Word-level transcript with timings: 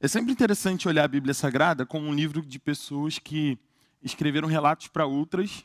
É 0.00 0.06
sempre 0.06 0.30
interessante 0.30 0.86
olhar 0.86 1.02
a 1.02 1.08
Bíblia 1.08 1.34
Sagrada 1.34 1.84
como 1.84 2.06
um 2.06 2.14
livro 2.14 2.40
de 2.40 2.56
pessoas 2.60 3.18
que 3.18 3.58
escreveram 4.00 4.46
relatos 4.46 4.86
para 4.86 5.04
outras, 5.04 5.64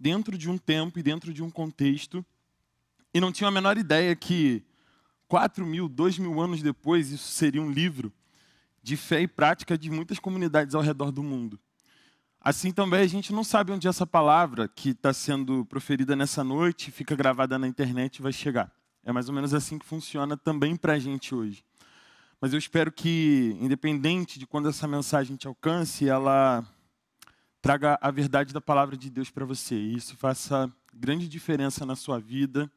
dentro 0.00 0.36
de 0.36 0.50
um 0.50 0.58
tempo 0.58 0.98
e 0.98 1.02
dentro 1.02 1.32
de 1.32 1.44
um 1.44 1.50
contexto, 1.50 2.26
e 3.14 3.20
não 3.20 3.30
tinham 3.30 3.46
a 3.46 3.52
menor 3.52 3.78
ideia 3.78 4.16
que 4.16 4.64
quatro 5.28 5.64
mil, 5.64 5.88
dois 5.88 6.18
mil 6.18 6.40
anos 6.40 6.60
depois, 6.60 7.12
isso 7.12 7.30
seria 7.30 7.62
um 7.62 7.70
livro 7.70 8.12
de 8.82 8.96
fé 8.96 9.20
e 9.20 9.28
prática 9.28 9.78
de 9.78 9.88
muitas 9.90 10.18
comunidades 10.18 10.74
ao 10.74 10.82
redor 10.82 11.12
do 11.12 11.22
mundo. 11.22 11.56
Assim 12.40 12.72
também 12.72 13.02
a 13.02 13.06
gente 13.06 13.32
não 13.32 13.44
sabe 13.44 13.70
onde 13.70 13.86
essa 13.86 14.04
palavra 14.04 14.66
que 14.66 14.90
está 14.90 15.12
sendo 15.12 15.64
proferida 15.66 16.16
nessa 16.16 16.42
noite, 16.42 16.90
fica 16.90 17.14
gravada 17.14 17.56
na 17.56 17.68
internet, 17.68 18.20
vai 18.20 18.32
chegar. 18.32 18.72
É 19.04 19.12
mais 19.12 19.28
ou 19.28 19.34
menos 19.36 19.54
assim 19.54 19.78
que 19.78 19.86
funciona 19.86 20.36
também 20.36 20.74
para 20.74 20.94
a 20.94 20.98
gente 20.98 21.32
hoje. 21.32 21.64
Mas 22.40 22.52
eu 22.52 22.58
espero 22.58 22.92
que, 22.92 23.56
independente 23.60 24.38
de 24.38 24.46
quando 24.46 24.68
essa 24.68 24.86
mensagem 24.86 25.34
te 25.34 25.48
alcance, 25.48 26.08
ela 26.08 26.64
traga 27.60 27.98
a 28.00 28.12
verdade 28.12 28.54
da 28.54 28.60
palavra 28.60 28.96
de 28.96 29.10
Deus 29.10 29.28
para 29.28 29.44
você. 29.44 29.74
E 29.74 29.96
isso 29.96 30.16
faça 30.16 30.72
grande 30.94 31.26
diferença 31.26 31.84
na 31.84 31.96
sua 31.96 32.20
vida 32.20 32.70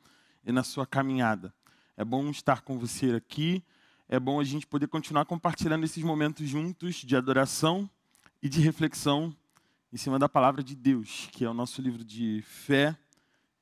e 0.43 0.51
na 0.51 0.63
sua 0.63 0.87
caminhada. 0.87 1.53
É 1.95 2.03
bom 2.03 2.27
estar 2.31 2.61
com 2.61 2.79
você 2.79 3.11
aqui. 3.13 3.63
É 4.09 4.19
bom 4.19 4.39
a 4.39 4.43
gente 4.43 4.65
poder 4.65 4.87
continuar 4.87 5.25
compartilhando 5.25 5.83
esses 5.83 6.03
momentos 6.03 6.49
juntos 6.49 6.95
de 6.95 7.15
adoração 7.15 7.87
e 8.41 8.49
de 8.49 8.61
reflexão 8.61 9.35
em 9.93 9.97
cima 9.97 10.17
da 10.17 10.27
palavra 10.27 10.63
de 10.63 10.75
Deus, 10.75 11.29
que 11.31 11.45
é 11.45 11.49
o 11.49 11.53
nosso 11.53 11.83
livro 11.83 12.03
de 12.03 12.41
fé 12.47 12.97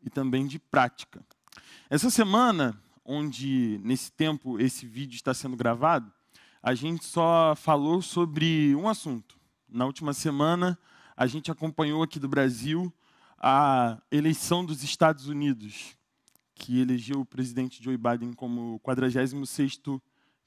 e 0.02 0.10
também 0.10 0.48
de 0.48 0.60
prática. 0.60 1.22
Essa 1.90 2.10
semana 2.10 2.82
onde 3.12 3.82
nesse 3.84 4.12
tempo 4.12 4.60
esse 4.60 4.86
vídeo 4.86 5.16
está 5.16 5.34
sendo 5.34 5.58
gravado, 5.58 6.14
a 6.62 6.76
gente 6.76 7.04
só 7.04 7.56
falou 7.56 8.04
sobre 8.04 8.76
um 8.76 8.88
assunto. 8.88 9.36
Na 9.68 9.88
última 9.88 10.14
semana, 10.14 10.78
a 11.18 11.26
gente 11.26 11.50
acompanhou 11.50 12.04
aqui 12.04 12.20
do 12.20 12.30
Brasil 12.30 12.94
a 13.40 14.00
eleição 14.12 14.64
dos 14.64 14.84
Estados 14.84 15.28
Unidos, 15.28 15.98
que 16.54 16.80
elegeu 16.80 17.22
o 17.22 17.26
presidente 17.26 17.84
Joe 17.84 17.98
Biden 17.98 18.32
como 18.34 18.80
46º 18.82 20.00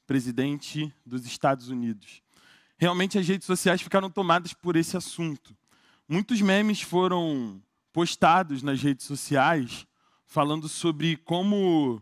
presidente 0.07 0.95
dos 1.05 1.27
Estados 1.27 1.69
Unidos. 1.69 2.23
Realmente 2.79 3.19
as 3.19 3.27
redes 3.27 3.47
sociais 3.47 3.83
ficaram 3.83 4.09
tomadas 4.09 4.53
por 4.53 4.77
esse 4.77 4.97
assunto. 4.97 5.57
Muitos 6.09 6.41
memes 6.41 6.81
foram 6.81 7.61
postados 7.93 8.63
nas 8.63 8.81
redes 8.81 9.05
sociais 9.05 9.85
falando 10.25 10.69
sobre 10.69 11.17
como 11.17 12.01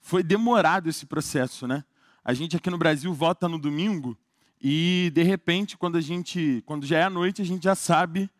foi 0.00 0.22
demorado 0.22 0.88
esse 0.88 1.06
processo, 1.06 1.66
né? 1.66 1.84
A 2.24 2.34
gente 2.34 2.56
aqui 2.56 2.70
no 2.70 2.78
Brasil 2.78 3.12
vota 3.12 3.48
no 3.48 3.58
domingo 3.58 4.16
e 4.60 5.10
de 5.14 5.22
repente, 5.22 5.76
quando 5.76 5.96
a 5.96 6.00
gente, 6.00 6.62
quando 6.66 6.84
já 6.84 6.98
é 6.98 7.02
a 7.04 7.10
noite, 7.10 7.40
a 7.40 7.44
gente 7.44 7.64
já 7.64 7.74
sabe 7.74 8.30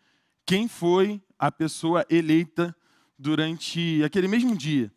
quem 0.44 0.68
foi 0.68 1.20
a 1.38 1.50
pessoa 1.50 2.04
eleita 2.10 2.76
durante 3.18 4.02
aquele 4.04 4.28
mesmo 4.28 4.56
dia. 4.56 4.92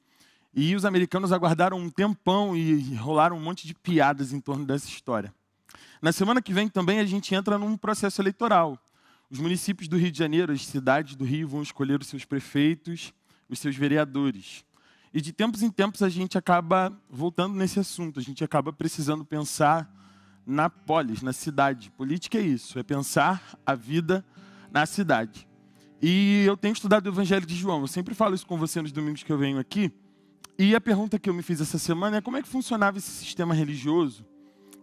E 0.53 0.75
os 0.75 0.86
americanos 0.86 1.31
aguardaram 1.31 1.78
um 1.78 1.89
tempão 1.89 2.56
e 2.56 2.94
rolaram 2.95 3.38
um 3.38 3.41
monte 3.41 3.66
de 3.66 3.73
piadas 3.73 4.34
em 4.34 4.39
torno 4.39 4.66
dessa 4.66 4.88
história. 4.88 5.34
Na 6.02 6.11
semana 6.11 6.41
que 6.41 6.53
vem 6.53 6.67
também 6.67 7.00
a 7.00 7.06
gente 7.06 7.34
entra 7.34 7.58
num 7.58 7.78
processo 7.78 8.22
eleitoral. 8.22 8.78
Os 9.30 9.39
municípios 9.39 9.88
do 9.88 9.97
Rio 9.97 10.11
de 10.11 10.19
Janeiro, 10.19 10.52
as 10.52 10.66
cidades 10.66 11.16
do 11.16 11.23
Rio 11.23 11.47
vão 11.47 11.64
escolher 11.64 12.00
os 12.00 12.08
seus 12.08 12.25
prefeitos, 12.25 13.14
os 13.50 13.58
seus 13.58 13.75
vereadores. 13.75 14.64
E 15.14 15.22
de 15.22 15.31
tempos 15.31 15.61
em 15.61 15.69
tempos 15.69 16.02
a 16.02 16.09
gente 16.09 16.39
acaba 16.39 16.92
voltando 17.08 17.53
nesse 17.53 17.80
assunto, 17.80 18.19
a 18.19 18.23
gente 18.23 18.44
acaba 18.44 18.73
precisando 18.73 19.23
pensar 19.23 19.88
na 20.44 20.72
polis, 20.72 21.22
na 21.22 21.31
cidade. 21.31 21.92
Política 21.92 22.39
é 22.39 22.42
isso, 22.42 22.80
é 22.80 22.83
pensar 22.83 23.56
a 23.64 23.75
vida 23.75 24.25
na 24.72 24.88
cidade. 24.88 25.47
E 26.02 26.44
eu 26.47 26.58
tenho 26.58 26.73
estudado 26.73 27.06
o 27.06 27.09
Evangelho 27.09 27.45
de 27.45 27.56
João, 27.56 27.81
eu 27.81 27.88
sempre 27.88 28.16
falo 28.16 28.34
isso 28.34 28.47
com 28.47 28.58
você 28.58 28.81
nos 28.81 28.91
domingos 28.91 29.22
que 29.22 29.31
eu 29.31 29.38
venho 29.38 29.59
aqui. 29.59 29.91
E 30.57 30.75
a 30.75 30.81
pergunta 30.81 31.19
que 31.19 31.29
eu 31.29 31.34
me 31.34 31.44
fiz 31.44 31.62
essa 31.62 31.78
semana 31.78 32.18
é 32.18 32.22
como 32.22 32.38
é 32.38 32.41
que 32.41 32.47
funcionava 32.47 32.97
esse 32.97 33.12
sistema 33.12 33.53
religioso 33.53 34.25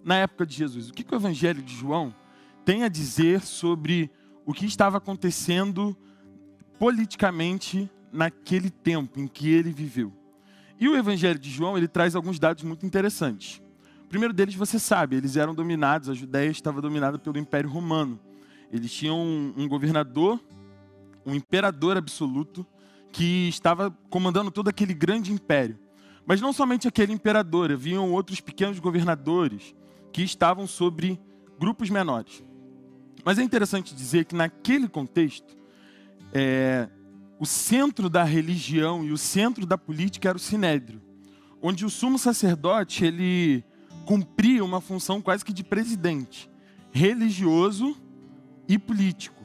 na 0.04 0.14
época 0.14 0.46
de 0.46 0.54
Jesus? 0.54 0.90
O 0.90 0.92
que, 0.92 1.02
que 1.02 1.12
o 1.12 1.16
Evangelho 1.16 1.60
de 1.60 1.74
João 1.74 2.14
tem 2.64 2.84
a 2.84 2.88
dizer 2.88 3.40
sobre 3.40 4.08
o 4.46 4.54
que 4.54 4.64
estava 4.64 4.98
acontecendo 4.98 5.96
politicamente 6.78 7.90
naquele 8.12 8.70
tempo 8.70 9.18
em 9.18 9.26
que 9.26 9.48
ele 9.48 9.72
viveu? 9.72 10.19
E 10.80 10.88
o 10.88 10.96
Evangelho 10.96 11.38
de 11.38 11.50
João, 11.50 11.76
ele 11.76 11.86
traz 11.86 12.16
alguns 12.16 12.38
dados 12.38 12.64
muito 12.64 12.86
interessantes. 12.86 13.60
O 14.02 14.08
primeiro 14.08 14.32
deles, 14.32 14.54
você 14.54 14.78
sabe, 14.78 15.14
eles 15.14 15.36
eram 15.36 15.54
dominados, 15.54 16.08
a 16.08 16.14
Judéia 16.14 16.50
estava 16.50 16.80
dominada 16.80 17.18
pelo 17.18 17.38
Império 17.38 17.68
Romano. 17.68 18.18
Eles 18.72 18.90
tinham 18.90 19.20
um, 19.20 19.52
um 19.58 19.68
governador, 19.68 20.40
um 21.26 21.34
imperador 21.34 21.98
absoluto, 21.98 22.66
que 23.12 23.46
estava 23.48 23.90
comandando 24.08 24.50
todo 24.50 24.68
aquele 24.68 24.94
grande 24.94 25.30
império. 25.30 25.78
Mas 26.24 26.40
não 26.40 26.52
somente 26.52 26.88
aquele 26.88 27.12
imperador, 27.12 27.70
haviam 27.70 28.10
outros 28.12 28.40
pequenos 28.40 28.78
governadores 28.78 29.74
que 30.12 30.22
estavam 30.22 30.66
sobre 30.66 31.20
grupos 31.58 31.90
menores. 31.90 32.42
Mas 33.22 33.38
é 33.38 33.42
interessante 33.42 33.94
dizer 33.94 34.24
que 34.24 34.34
naquele 34.34 34.88
contexto, 34.88 35.56
é, 36.32 36.88
o 37.40 37.46
centro 37.46 38.10
da 38.10 38.22
religião 38.22 39.02
e 39.02 39.10
o 39.12 39.16
centro 39.16 39.64
da 39.64 39.78
política 39.78 40.28
era 40.28 40.36
o 40.36 40.40
sinédrio, 40.40 41.00
onde 41.62 41.86
o 41.86 41.90
sumo 41.90 42.18
sacerdote 42.18 43.02
ele 43.02 43.64
cumpria 44.04 44.62
uma 44.62 44.78
função 44.78 45.22
quase 45.22 45.42
que 45.42 45.52
de 45.52 45.64
presidente, 45.64 46.50
religioso 46.92 47.96
e 48.68 48.78
político. 48.78 49.42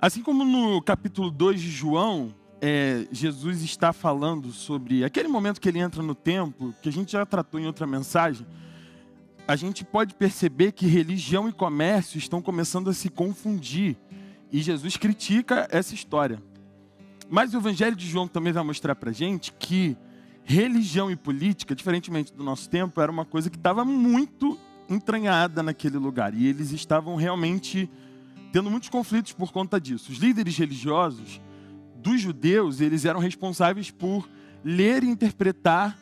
Assim 0.00 0.22
como 0.22 0.44
no 0.44 0.80
capítulo 0.80 1.28
2 1.28 1.60
de 1.60 1.70
João, 1.70 2.32
é, 2.60 3.08
Jesus 3.10 3.62
está 3.62 3.92
falando 3.92 4.52
sobre 4.52 5.04
aquele 5.04 5.26
momento 5.26 5.60
que 5.60 5.68
ele 5.68 5.80
entra 5.80 6.04
no 6.04 6.14
templo, 6.14 6.72
que 6.80 6.88
a 6.88 6.92
gente 6.92 7.10
já 7.10 7.26
tratou 7.26 7.58
em 7.58 7.66
outra 7.66 7.84
mensagem, 7.84 8.46
a 9.48 9.56
gente 9.56 9.84
pode 9.84 10.14
perceber 10.14 10.70
que 10.70 10.86
religião 10.86 11.48
e 11.48 11.52
comércio 11.52 12.16
estão 12.16 12.40
começando 12.40 12.90
a 12.90 12.94
se 12.94 13.08
confundir. 13.08 13.96
E 14.52 14.62
Jesus 14.62 14.96
critica 14.96 15.66
essa 15.72 15.92
história. 15.92 16.40
Mas 17.28 17.52
o 17.54 17.56
Evangelho 17.56 17.96
de 17.96 18.06
João 18.08 18.28
também 18.28 18.52
vai 18.52 18.62
mostrar 18.62 18.94
para 18.94 19.12
gente 19.12 19.52
que 19.52 19.96
religião 20.44 21.10
e 21.10 21.16
política, 21.16 21.74
diferentemente 21.74 22.32
do 22.32 22.44
nosso 22.44 22.70
tempo, 22.70 23.00
era 23.00 23.10
uma 23.10 23.24
coisa 23.24 23.50
que 23.50 23.56
estava 23.56 23.84
muito 23.84 24.58
entranhada 24.88 25.62
naquele 25.62 25.98
lugar. 25.98 26.34
E 26.34 26.46
eles 26.46 26.70
estavam 26.70 27.16
realmente 27.16 27.90
tendo 28.52 28.70
muitos 28.70 28.88
conflitos 28.88 29.32
por 29.32 29.52
conta 29.52 29.80
disso. 29.80 30.12
Os 30.12 30.18
líderes 30.18 30.56
religiosos 30.56 31.40
dos 31.96 32.20
judeus, 32.20 32.80
eles 32.80 33.04
eram 33.04 33.18
responsáveis 33.18 33.90
por 33.90 34.28
ler 34.64 35.02
e 35.02 35.08
interpretar 35.08 35.98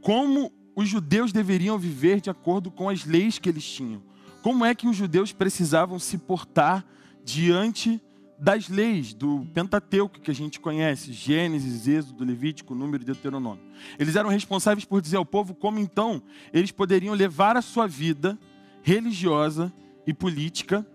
como 0.00 0.50
os 0.74 0.88
judeus 0.88 1.32
deveriam 1.32 1.78
viver 1.78 2.20
de 2.20 2.30
acordo 2.30 2.70
com 2.70 2.88
as 2.88 3.04
leis 3.04 3.38
que 3.38 3.48
eles 3.48 3.64
tinham. 3.64 4.02
Como 4.42 4.64
é 4.64 4.74
que 4.74 4.88
os 4.88 4.96
judeus 4.96 5.32
precisavam 5.32 5.98
se 5.98 6.16
portar 6.16 6.86
diante 7.22 8.00
das 8.38 8.68
leis 8.68 9.12
do 9.12 9.46
Pentateuco 9.52 10.20
que 10.20 10.30
a 10.30 10.34
gente 10.34 10.60
conhece, 10.60 11.12
Gênesis, 11.12 11.88
Êxodo, 11.88 12.24
Levítico, 12.24 12.74
Número 12.74 13.02
e 13.02 13.06
Deuteronômio. 13.06 13.64
Eles 13.98 14.14
eram 14.14 14.28
responsáveis 14.28 14.84
por 14.84 15.02
dizer 15.02 15.16
ao 15.16 15.26
povo 15.26 15.54
como 15.54 15.78
então 15.78 16.22
eles 16.52 16.70
poderiam 16.70 17.14
levar 17.14 17.56
a 17.56 17.62
sua 17.62 17.86
vida 17.88 18.38
religiosa 18.80 19.72
e 20.06 20.14
política 20.14 20.86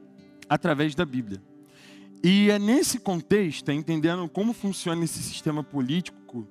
através 0.48 0.96
da 0.96 1.06
Bíblia. 1.06 1.42
E 2.24 2.50
é 2.50 2.58
nesse 2.58 2.98
contexto, 2.98 3.70
é 3.70 3.74
entendendo 3.74 4.28
como 4.30 4.54
funciona 4.54 5.04
esse 5.04 5.22
sistema 5.22 5.62
político 5.62 6.48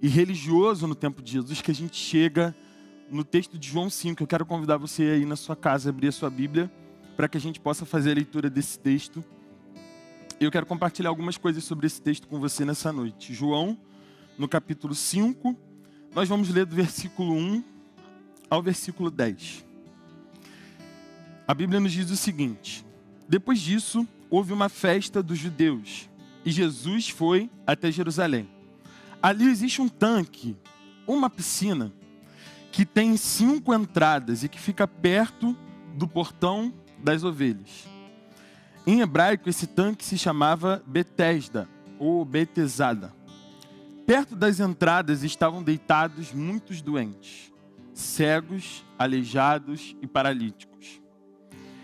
e 0.00 0.06
religioso 0.06 0.86
no 0.86 0.94
tempo 0.94 1.20
de 1.20 1.32
Jesus, 1.32 1.60
que 1.60 1.72
a 1.72 1.74
gente 1.74 1.96
chega 1.96 2.54
no 3.10 3.24
texto 3.24 3.58
de 3.58 3.68
João 3.68 3.90
5. 3.90 4.22
Eu 4.22 4.26
quero 4.26 4.46
convidar 4.46 4.76
você 4.76 5.02
aí 5.02 5.26
na 5.26 5.34
sua 5.34 5.56
casa 5.56 5.88
a 5.88 5.90
abrir 5.90 6.08
a 6.08 6.12
sua 6.12 6.30
Bíblia 6.30 6.70
para 7.16 7.28
que 7.28 7.36
a 7.36 7.40
gente 7.40 7.58
possa 7.58 7.84
fazer 7.84 8.12
a 8.12 8.14
leitura 8.14 8.48
desse 8.48 8.78
texto 8.78 9.24
eu 10.44 10.50
quero 10.50 10.66
compartilhar 10.66 11.08
algumas 11.08 11.38
coisas 11.38 11.64
sobre 11.64 11.86
esse 11.86 12.00
texto 12.00 12.28
com 12.28 12.38
você 12.38 12.64
nessa 12.64 12.92
noite. 12.92 13.32
João, 13.32 13.78
no 14.38 14.46
capítulo 14.46 14.94
5, 14.94 15.56
nós 16.14 16.28
vamos 16.28 16.50
ler 16.50 16.66
do 16.66 16.76
versículo 16.76 17.32
1 17.32 17.64
ao 18.50 18.62
versículo 18.62 19.10
10. 19.10 19.64
A 21.48 21.54
Bíblia 21.54 21.80
nos 21.80 21.92
diz 21.92 22.10
o 22.10 22.16
seguinte: 22.16 22.84
Depois 23.26 23.60
disso, 23.60 24.06
houve 24.28 24.52
uma 24.52 24.68
festa 24.68 25.22
dos 25.22 25.38
judeus 25.38 26.08
e 26.44 26.50
Jesus 26.50 27.08
foi 27.08 27.50
até 27.66 27.90
Jerusalém. 27.90 28.48
Ali 29.22 29.48
existe 29.48 29.80
um 29.80 29.88
tanque, 29.88 30.54
uma 31.06 31.30
piscina, 31.30 31.92
que 32.70 32.84
tem 32.84 33.16
cinco 33.16 33.74
entradas 33.74 34.44
e 34.44 34.48
que 34.48 34.60
fica 34.60 34.86
perto 34.86 35.56
do 35.96 36.06
portão 36.06 36.74
das 37.02 37.24
ovelhas. 37.24 37.95
Em 38.86 39.00
hebraico, 39.00 39.48
esse 39.48 39.66
tanque 39.66 40.04
se 40.04 40.16
chamava 40.16 40.80
Betesda 40.86 41.68
ou 41.98 42.24
Betesada. 42.24 43.12
Perto 44.06 44.36
das 44.36 44.60
entradas 44.60 45.24
estavam 45.24 45.60
deitados 45.60 46.32
muitos 46.32 46.80
doentes, 46.80 47.52
cegos, 47.92 48.84
aleijados 48.96 49.96
e 50.00 50.06
paralíticos. 50.06 51.00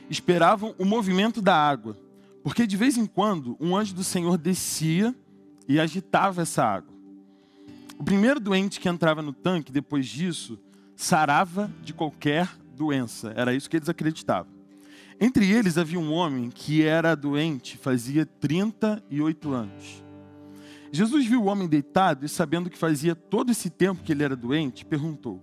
Esperavam 0.09 0.77
o 0.79 0.85
movimento 0.85 1.43
da 1.43 1.57
água, 1.57 1.99
porque 2.45 2.69
de 2.69 2.77
vez 2.77 2.97
em 2.97 3.07
quando 3.07 3.57
um 3.59 3.77
anjo 3.77 3.95
do 3.95 4.05
Senhor 4.05 4.39
descia 4.39 5.13
e 5.67 5.81
agitava 5.81 6.43
essa 6.43 6.65
água. 6.65 6.95
O 7.99 8.05
primeiro 8.05 8.39
doente 8.39 8.79
que 8.79 8.89
entrava 8.89 9.23
no 9.23 9.33
tanque, 9.33 9.73
depois 9.73 10.07
disso, 10.07 10.57
sarava 10.95 11.69
de 11.83 11.93
qualquer 11.93 12.49
doença. 12.77 13.33
Era 13.35 13.53
isso 13.53 13.69
que 13.69 13.77
eles 13.77 13.89
acreditavam. 13.89 14.52
Entre 15.25 15.49
eles 15.53 15.79
havia 15.79 16.01
um 16.01 16.13
homem 16.13 16.51
que 16.51 16.83
era 16.83 17.15
doente 17.15 17.77
fazia 17.77 18.27
38 18.27 19.53
anos. 19.53 20.03
Jesus 20.91 21.25
viu 21.25 21.45
o 21.45 21.45
homem 21.45 21.69
deitado 21.69 22.27
e, 22.27 22.29
sabendo 22.29 22.69
que 22.69 22.77
fazia 22.77 23.15
todo 23.15 23.53
esse 23.53 23.71
tempo 23.71 24.03
que 24.03 24.11
ele 24.11 24.25
era 24.25 24.35
doente, 24.35 24.85
perguntou: 24.85 25.41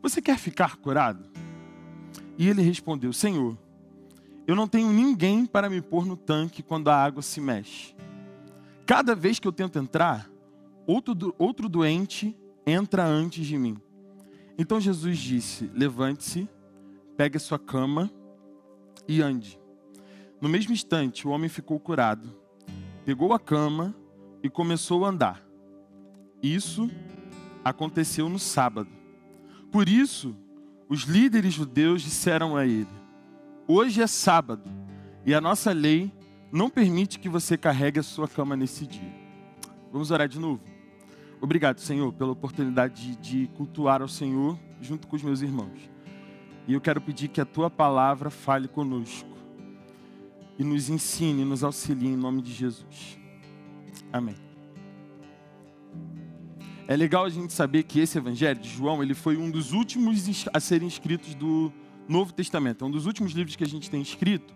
Você 0.00 0.22
quer 0.22 0.38
ficar 0.38 0.76
curado? 0.76 1.28
E 2.38 2.48
ele 2.48 2.62
respondeu: 2.62 3.12
Senhor, 3.12 3.58
eu 4.46 4.56
não 4.56 4.66
tenho 4.66 4.90
ninguém 4.90 5.44
para 5.44 5.68
me 5.68 5.82
pôr 5.82 6.06
no 6.06 6.16
tanque 6.16 6.62
quando 6.62 6.88
a 6.88 6.96
água 6.96 7.20
se 7.20 7.38
mexe. 7.38 7.94
Cada 8.86 9.14
vez 9.14 9.38
que 9.38 9.46
eu 9.46 9.52
tento 9.52 9.78
entrar, 9.78 10.26
outro, 10.86 11.34
outro 11.36 11.68
doente 11.68 12.34
entra 12.66 13.04
antes 13.04 13.46
de 13.46 13.58
mim. 13.58 13.76
Então 14.56 14.80
Jesus 14.80 15.18
disse: 15.18 15.70
Levante-se, 15.74 16.48
pegue 17.14 17.36
a 17.36 17.40
sua 17.40 17.58
cama 17.58 18.10
e 19.08 19.22
ande. 19.22 19.58
No 20.40 20.48
mesmo 20.48 20.72
instante, 20.72 21.26
o 21.26 21.30
homem 21.30 21.48
ficou 21.48 21.78
curado, 21.80 22.34
pegou 23.04 23.32
a 23.32 23.38
cama 23.38 23.94
e 24.42 24.50
começou 24.50 25.04
a 25.04 25.08
andar. 25.08 25.42
Isso 26.42 26.90
aconteceu 27.64 28.28
no 28.28 28.38
sábado. 28.38 28.90
Por 29.72 29.88
isso, 29.88 30.36
os 30.88 31.02
líderes 31.02 31.54
judeus 31.54 32.02
disseram 32.02 32.56
a 32.56 32.66
ele: 32.66 32.86
Hoje 33.66 34.02
é 34.02 34.06
sábado 34.06 34.70
e 35.24 35.34
a 35.34 35.40
nossa 35.40 35.72
lei 35.72 36.12
não 36.52 36.70
permite 36.70 37.18
que 37.18 37.28
você 37.28 37.56
carregue 37.56 37.98
a 37.98 38.02
sua 38.02 38.28
cama 38.28 38.56
nesse 38.56 38.86
dia. 38.86 39.12
Vamos 39.92 40.10
orar 40.10 40.28
de 40.28 40.38
novo? 40.38 40.62
Obrigado, 41.40 41.80
Senhor, 41.80 42.12
pela 42.12 42.32
oportunidade 42.32 43.16
de, 43.16 43.46
cultuar 43.56 44.00
ao 44.00 44.08
Senhor 44.08 44.58
junto 44.80 45.06
com 45.06 45.16
os 45.16 45.22
meus 45.22 45.42
irmãos. 45.42 45.90
E 46.66 46.74
eu 46.74 46.80
quero 46.80 47.00
pedir 47.00 47.28
que 47.28 47.40
a 47.40 47.44
tua 47.44 47.70
palavra 47.70 48.28
fale 48.28 48.66
conosco 48.66 49.36
e 50.58 50.64
nos 50.64 50.88
ensine, 50.88 51.44
nos 51.44 51.62
auxilie 51.62 52.08
em 52.08 52.16
nome 52.16 52.42
de 52.42 52.52
Jesus. 52.52 53.18
Amém. 54.12 54.34
É 56.88 56.96
legal 56.96 57.24
a 57.24 57.28
gente 57.28 57.52
saber 57.52 57.82
que 57.82 57.98
esse 58.00 58.16
evangelho 58.16 58.60
de 58.60 58.68
João, 58.68 59.02
ele 59.02 59.14
foi 59.14 59.36
um 59.36 59.50
dos 59.50 59.72
últimos 59.72 60.46
a 60.52 60.60
serem 60.60 60.86
escritos 60.86 61.34
do 61.34 61.72
Novo 62.08 62.32
Testamento. 62.32 62.84
É 62.84 62.88
um 62.88 62.90
dos 62.90 63.06
últimos 63.06 63.32
livros 63.32 63.56
que 63.56 63.64
a 63.64 63.66
gente 63.66 63.90
tem 63.90 64.00
escrito. 64.00 64.54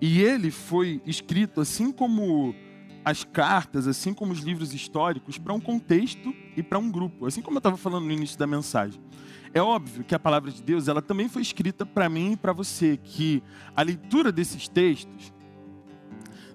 E 0.00 0.20
ele 0.20 0.50
foi 0.50 1.00
escrito 1.06 1.60
assim 1.60 1.90
como 1.90 2.54
as 3.02 3.24
cartas, 3.24 3.86
assim 3.86 4.12
como 4.12 4.32
os 4.32 4.40
livros 4.40 4.74
históricos, 4.74 5.38
para 5.38 5.54
um 5.54 5.60
contexto 5.60 6.34
e 6.56 6.62
para 6.62 6.78
um 6.78 6.90
grupo. 6.90 7.26
Assim 7.26 7.40
como 7.40 7.56
eu 7.56 7.60
estava 7.60 7.76
falando 7.78 8.04
no 8.04 8.12
início 8.12 8.38
da 8.38 8.46
mensagem. 8.46 9.00
É 9.52 9.60
óbvio 9.60 10.04
que 10.04 10.14
a 10.14 10.18
palavra 10.18 10.50
de 10.50 10.62
Deus, 10.62 10.86
ela 10.86 11.02
também 11.02 11.28
foi 11.28 11.42
escrita 11.42 11.84
para 11.84 12.08
mim 12.08 12.32
e 12.32 12.36
para 12.36 12.52
você, 12.52 12.96
que 12.96 13.42
a 13.74 13.82
leitura 13.82 14.30
desses 14.30 14.68
textos 14.68 15.32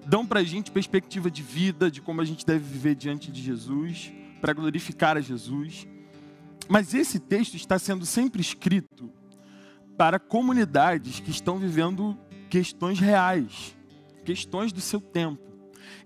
dão 0.06 0.24
para 0.26 0.40
a 0.40 0.44
gente 0.44 0.70
perspectiva 0.70 1.30
de 1.30 1.42
vida, 1.42 1.90
de 1.90 2.00
como 2.00 2.20
a 2.20 2.24
gente 2.24 2.46
deve 2.46 2.64
viver 2.64 2.94
diante 2.94 3.30
de 3.30 3.42
Jesus, 3.42 4.12
para 4.40 4.52
glorificar 4.52 5.16
a 5.16 5.20
Jesus. 5.20 5.86
Mas 6.68 6.94
esse 6.94 7.18
texto 7.18 7.54
está 7.54 7.78
sendo 7.78 8.06
sempre 8.06 8.40
escrito 8.40 9.10
para 9.96 10.18
comunidades 10.18 11.20
que 11.20 11.30
estão 11.30 11.58
vivendo 11.58 12.16
questões 12.48 12.98
reais, 12.98 13.76
questões 14.24 14.72
do 14.72 14.80
seu 14.80 15.00
tempo. 15.00 15.42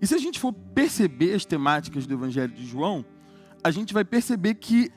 E 0.01 0.07
se 0.07 0.13
a 0.13 0.17
gente 0.17 0.39
for 0.39 0.51
perceber 0.51 1.33
as 1.33 1.45
temáticas 1.45 2.05
do 2.05 2.13
Evangelho 2.13 2.53
de 2.53 2.65
João, 2.65 3.05
a 3.63 3.71
gente 3.71 3.93
vai 3.93 4.03
perceber 4.03 4.55
que 4.55 4.91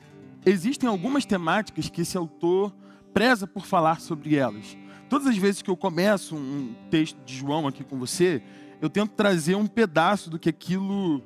existem 0.45 0.87
algumas 0.87 1.25
temáticas 1.25 1.89
que 1.89 2.01
esse 2.01 2.17
autor 2.17 2.73
preza 3.13 3.47
por 3.47 3.65
falar 3.65 3.99
sobre 3.99 4.35
elas. 4.35 4.77
Todas 5.09 5.27
as 5.27 5.37
vezes 5.37 5.61
que 5.61 5.69
eu 5.69 5.77
começo 5.77 6.35
um 6.35 6.75
texto 6.89 7.17
de 7.25 7.35
João 7.35 7.67
aqui 7.67 7.83
com 7.83 7.97
você, 7.97 8.41
eu 8.81 8.89
tento 8.89 9.11
trazer 9.11 9.55
um 9.55 9.67
pedaço 9.67 10.29
do 10.29 10.37
que 10.37 10.49
aquilo 10.49 11.21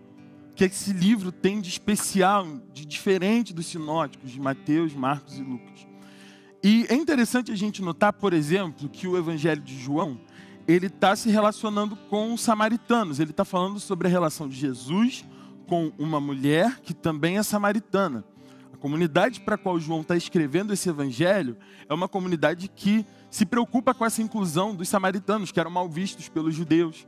que 0.56 0.66
esse 0.66 0.92
livro 0.92 1.32
tem 1.32 1.62
de 1.62 1.70
especial, 1.70 2.46
de 2.74 2.86
diferente 2.86 3.54
dos 3.54 3.66
sinóticos 3.66 4.32
de 4.32 4.40
Mateus, 4.40 4.94
Marcos 4.94 5.38
e 5.38 5.42
Lucas. 5.42 5.88
E 6.62 6.86
é 6.90 6.96
interessante 6.96 7.52
a 7.52 7.56
gente 7.56 7.82
notar, 7.82 8.12
por 8.12 8.34
exemplo, 8.34 8.90
que 8.90 9.08
o 9.08 9.18
Evangelho 9.18 9.62
de 9.62 9.80
João 9.80 10.20
ele 10.68 10.86
está 10.86 11.16
se 11.16 11.30
relacionando 11.32 11.96
com 11.96 12.34
os 12.34 12.42
samaritanos. 12.42 13.20
Ele 13.20 13.32
está 13.32 13.44
falando 13.44 13.80
sobre 13.80 14.08
a 14.08 14.12
relação 14.12 14.48
de 14.48 14.56
Jesus 14.56 15.26
com 15.66 15.92
uma 15.98 16.20
mulher 16.20 16.80
que 16.82 16.94
também 16.94 17.38
é 17.38 17.44
samaritana. 17.44 18.24
Comunidade 18.80 19.42
para 19.42 19.56
a 19.56 19.58
qual 19.58 19.80
João 19.80 20.02
está 20.02 20.16
escrevendo 20.16 20.74
esse 20.74 20.88
evangelho 20.90 21.58
é 21.88 21.94
uma 21.94 22.08
comunidade 22.08 22.70
que 22.70 23.06
se 23.30 23.46
preocupa 23.46 23.94
com 23.94 24.06
essa 24.06 24.22
inclusão 24.22 24.74
dos 24.74 24.88
samaritanos, 24.88 25.52
que 25.52 25.60
eram 25.60 25.72
mal 25.72 25.90
vistos 25.90 26.30
pelos 26.30 26.56
judeus 26.56 27.08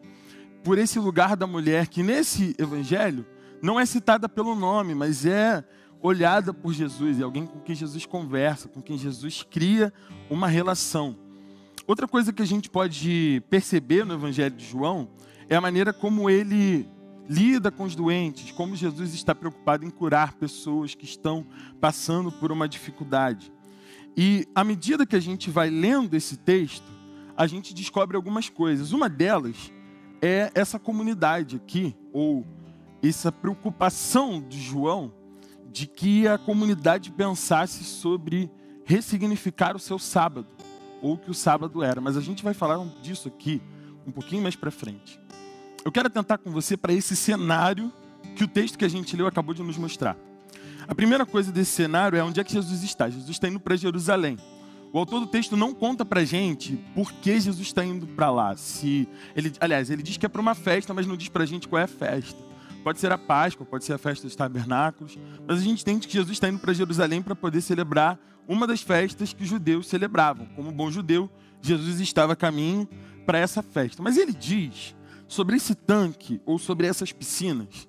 por 0.63 0.77
esse 0.77 0.99
lugar 0.99 1.35
da 1.35 1.47
mulher, 1.47 1.87
que 1.87 2.03
nesse 2.03 2.55
evangelho 2.59 3.25
não 3.61 3.79
é 3.79 3.85
citada 3.85 4.29
pelo 4.29 4.53
nome, 4.53 4.93
mas 4.93 5.25
é 5.25 5.63
olhada 6.01 6.53
por 6.53 6.73
Jesus, 6.73 7.19
é 7.19 7.23
alguém 7.23 7.45
com 7.45 7.59
quem 7.59 7.75
Jesus 7.75 8.05
conversa, 8.05 8.67
com 8.67 8.81
quem 8.81 8.97
Jesus 8.97 9.43
cria 9.43 9.93
uma 10.29 10.47
relação. 10.47 11.15
Outra 11.87 12.07
coisa 12.07 12.33
que 12.33 12.41
a 12.41 12.45
gente 12.45 12.69
pode 12.69 13.41
perceber 13.49 14.05
no 14.05 14.13
evangelho 14.13 14.55
de 14.55 14.65
João 14.65 15.09
é 15.49 15.55
a 15.55 15.61
maneira 15.61 15.93
como 15.93 16.29
ele 16.29 16.87
lida 17.31 17.71
com 17.71 17.83
os 17.85 17.95
doentes, 17.95 18.51
como 18.51 18.75
Jesus 18.75 19.13
está 19.13 19.33
preocupado 19.33 19.85
em 19.85 19.89
curar 19.89 20.33
pessoas 20.33 20.93
que 20.93 21.05
estão 21.05 21.45
passando 21.79 22.29
por 22.29 22.51
uma 22.51 22.67
dificuldade. 22.67 23.53
E 24.17 24.45
à 24.53 24.65
medida 24.65 25.05
que 25.05 25.15
a 25.15 25.19
gente 25.19 25.49
vai 25.49 25.69
lendo 25.69 26.13
esse 26.13 26.35
texto, 26.35 26.91
a 27.37 27.47
gente 27.47 27.73
descobre 27.73 28.17
algumas 28.17 28.49
coisas. 28.49 28.91
Uma 28.91 29.07
delas 29.07 29.71
é 30.21 30.51
essa 30.53 30.77
comunidade 30.77 31.55
aqui, 31.55 31.95
ou 32.11 32.45
essa 33.01 33.31
preocupação 33.31 34.41
de 34.41 34.59
João 34.59 35.13
de 35.71 35.87
que 35.87 36.27
a 36.27 36.37
comunidade 36.37 37.11
pensasse 37.11 37.85
sobre 37.85 38.51
ressignificar 38.83 39.73
o 39.73 39.79
seu 39.79 39.97
sábado, 39.97 40.47
ou 41.01 41.13
o 41.13 41.17
que 41.17 41.31
o 41.31 41.33
sábado 41.33 41.81
era. 41.81 42.01
Mas 42.01 42.17
a 42.17 42.21
gente 42.21 42.43
vai 42.43 42.53
falar 42.53 42.77
disso 43.01 43.29
aqui 43.29 43.61
um 44.05 44.11
pouquinho 44.11 44.43
mais 44.43 44.57
para 44.57 44.69
frente. 44.69 45.20
Eu 45.83 45.91
quero 45.91 46.09
tentar 46.09 46.37
com 46.37 46.51
você 46.51 46.77
para 46.77 46.93
esse 46.93 47.15
cenário 47.15 47.91
que 48.35 48.43
o 48.43 48.47
texto 48.47 48.77
que 48.77 48.85
a 48.85 48.89
gente 48.89 49.15
leu 49.15 49.25
acabou 49.25 49.53
de 49.53 49.63
nos 49.63 49.77
mostrar. 49.77 50.15
A 50.87 50.93
primeira 50.93 51.25
coisa 51.25 51.51
desse 51.51 51.71
cenário 51.71 52.17
é 52.17 52.23
onde 52.23 52.39
é 52.39 52.43
que 52.43 52.53
Jesus 52.53 52.83
está. 52.83 53.09
Jesus 53.09 53.31
está 53.31 53.47
indo 53.47 53.59
para 53.59 53.75
Jerusalém. 53.75 54.37
O 54.93 54.99
autor 54.99 55.21
do 55.21 55.27
texto 55.27 55.57
não 55.57 55.73
conta 55.73 56.05
pra 56.05 56.23
gente 56.23 56.77
por 56.93 57.11
que 57.13 57.39
Jesus 57.39 57.67
está 57.67 57.83
indo 57.83 58.05
para 58.05 58.29
lá. 58.29 58.55
Se 58.55 59.07
ele, 59.35 59.51
aliás, 59.59 59.89
ele 59.89 60.03
diz 60.03 60.17
que 60.17 60.25
é 60.25 60.29
para 60.29 60.41
uma 60.41 60.53
festa, 60.53 60.93
mas 60.93 61.07
não 61.07 61.17
diz 61.17 61.29
pra 61.29 61.45
gente 61.45 61.67
qual 61.67 61.79
é 61.79 61.85
a 61.85 61.87
festa. 61.87 62.39
Pode 62.83 62.99
ser 62.99 63.11
a 63.11 63.17
Páscoa, 63.17 63.65
pode 63.65 63.83
ser 63.83 63.93
a 63.93 63.97
festa 63.97 64.27
dos 64.27 64.35
tabernáculos, 64.35 65.17
mas 65.47 65.59
a 65.59 65.61
gente 65.61 65.81
entende 65.81 66.07
que 66.07 66.13
Jesus 66.13 66.33
está 66.33 66.47
indo 66.47 66.59
para 66.59 66.73
Jerusalém 66.73 67.21
para 67.21 67.35
poder 67.35 67.61
celebrar 67.61 68.19
uma 68.47 68.67
das 68.67 68.81
festas 68.81 69.33
que 69.33 69.43
os 69.43 69.49
judeus 69.49 69.87
celebravam. 69.87 70.45
Como 70.55 70.71
bom 70.71 70.91
judeu, 70.91 71.29
Jesus 71.61 71.99
estava 71.99 72.33
a 72.33 72.35
caminho 72.35 72.87
para 73.25 73.39
essa 73.39 73.63
festa. 73.63 74.03
Mas 74.03 74.17
ele 74.17 74.33
diz 74.33 74.95
sobre 75.31 75.55
esse 75.55 75.73
tanque 75.73 76.41
ou 76.45 76.59
sobre 76.59 76.85
essas 76.85 77.13
piscinas 77.13 77.87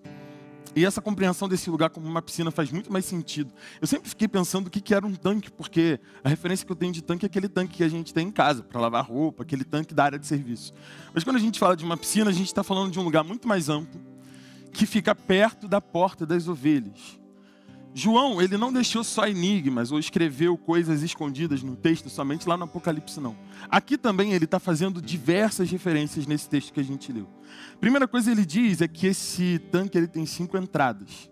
e 0.76 0.86
essa 0.86 1.02
compreensão 1.02 1.48
desse 1.48 1.68
lugar 1.68 1.90
como 1.90 2.06
uma 2.06 2.22
piscina 2.22 2.52
faz 2.52 2.70
muito 2.70 2.90
mais 2.90 3.04
sentido. 3.04 3.52
Eu 3.80 3.86
sempre 3.88 4.08
fiquei 4.08 4.28
pensando 4.28 4.68
o 4.68 4.70
que 4.70 4.94
era 4.94 5.04
um 5.04 5.12
tanque, 5.12 5.50
porque 5.50 5.98
a 6.22 6.28
referência 6.28 6.64
que 6.64 6.70
eu 6.70 6.76
tenho 6.76 6.92
de 6.92 7.02
tanque 7.02 7.26
é 7.26 7.28
aquele 7.28 7.48
tanque 7.48 7.78
que 7.78 7.82
a 7.84 7.88
gente 7.88 8.14
tem 8.14 8.28
em 8.28 8.30
casa, 8.30 8.62
para 8.62 8.80
lavar 8.80 9.04
roupa, 9.04 9.42
aquele 9.42 9.64
tanque 9.64 9.92
da 9.92 10.04
área 10.04 10.18
de 10.20 10.26
serviço. 10.26 10.72
Mas 11.12 11.24
quando 11.24 11.36
a 11.36 11.40
gente 11.40 11.58
fala 11.58 11.76
de 11.76 11.84
uma 11.84 11.96
piscina, 11.96 12.30
a 12.30 12.32
gente 12.32 12.46
está 12.46 12.62
falando 12.62 12.92
de 12.92 13.00
um 13.00 13.02
lugar 13.02 13.24
muito 13.24 13.48
mais 13.48 13.68
amplo, 13.68 14.00
que 14.72 14.86
fica 14.86 15.12
perto 15.12 15.66
da 15.66 15.80
porta 15.80 16.24
das 16.24 16.46
ovelhas. 16.46 17.20
João, 17.94 18.40
ele 18.40 18.56
não 18.56 18.72
deixou 18.72 19.04
só 19.04 19.26
enigmas 19.26 19.92
ou 19.92 19.98
escreveu 19.98 20.56
coisas 20.56 21.02
escondidas 21.02 21.62
no 21.62 21.76
texto 21.76 22.08
somente 22.08 22.48
lá 22.48 22.56
no 22.56 22.64
Apocalipse, 22.64 23.20
não. 23.20 23.36
Aqui 23.68 23.98
também 23.98 24.32
ele 24.32 24.46
está 24.46 24.58
fazendo 24.58 25.02
diversas 25.02 25.70
referências 25.70 26.26
nesse 26.26 26.48
texto 26.48 26.72
que 26.72 26.80
a 26.80 26.84
gente 26.84 27.12
leu. 27.12 27.28
Primeira 27.78 28.08
coisa 28.08 28.30
ele 28.30 28.46
diz 28.46 28.80
é 28.80 28.88
que 28.88 29.06
esse 29.06 29.58
tanque 29.70 29.98
ele 29.98 30.08
tem 30.08 30.24
cinco 30.24 30.56
entradas. 30.56 31.30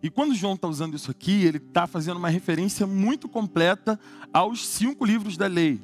E 0.00 0.08
quando 0.08 0.34
João 0.34 0.54
está 0.54 0.68
usando 0.68 0.94
isso 0.94 1.10
aqui, 1.10 1.44
ele 1.44 1.58
está 1.58 1.86
fazendo 1.86 2.18
uma 2.18 2.30
referência 2.30 2.86
muito 2.86 3.28
completa 3.28 3.98
aos 4.32 4.66
cinco 4.66 5.04
livros 5.04 5.36
da 5.36 5.48
lei. 5.48 5.80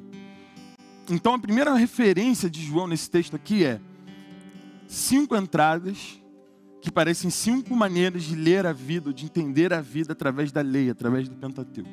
Então 1.09 1.33
a 1.33 1.39
primeira 1.39 1.73
referência 1.75 2.49
de 2.49 2.63
João 2.63 2.87
nesse 2.87 3.09
texto 3.09 3.35
aqui 3.35 3.65
é 3.65 3.81
cinco 4.87 5.35
entradas 5.35 6.21
que 6.81 6.91
parecem 6.91 7.29
cinco 7.29 7.75
maneiras 7.75 8.23
de 8.23 8.35
ler 8.35 8.65
a 8.65 8.73
vida, 8.73 9.13
de 9.13 9.25
entender 9.25 9.73
a 9.73 9.81
vida 9.81 10.13
através 10.13 10.51
da 10.51 10.61
lei, 10.61 10.89
através 10.89 11.27
do 11.27 11.35
Pentateuco. 11.35 11.89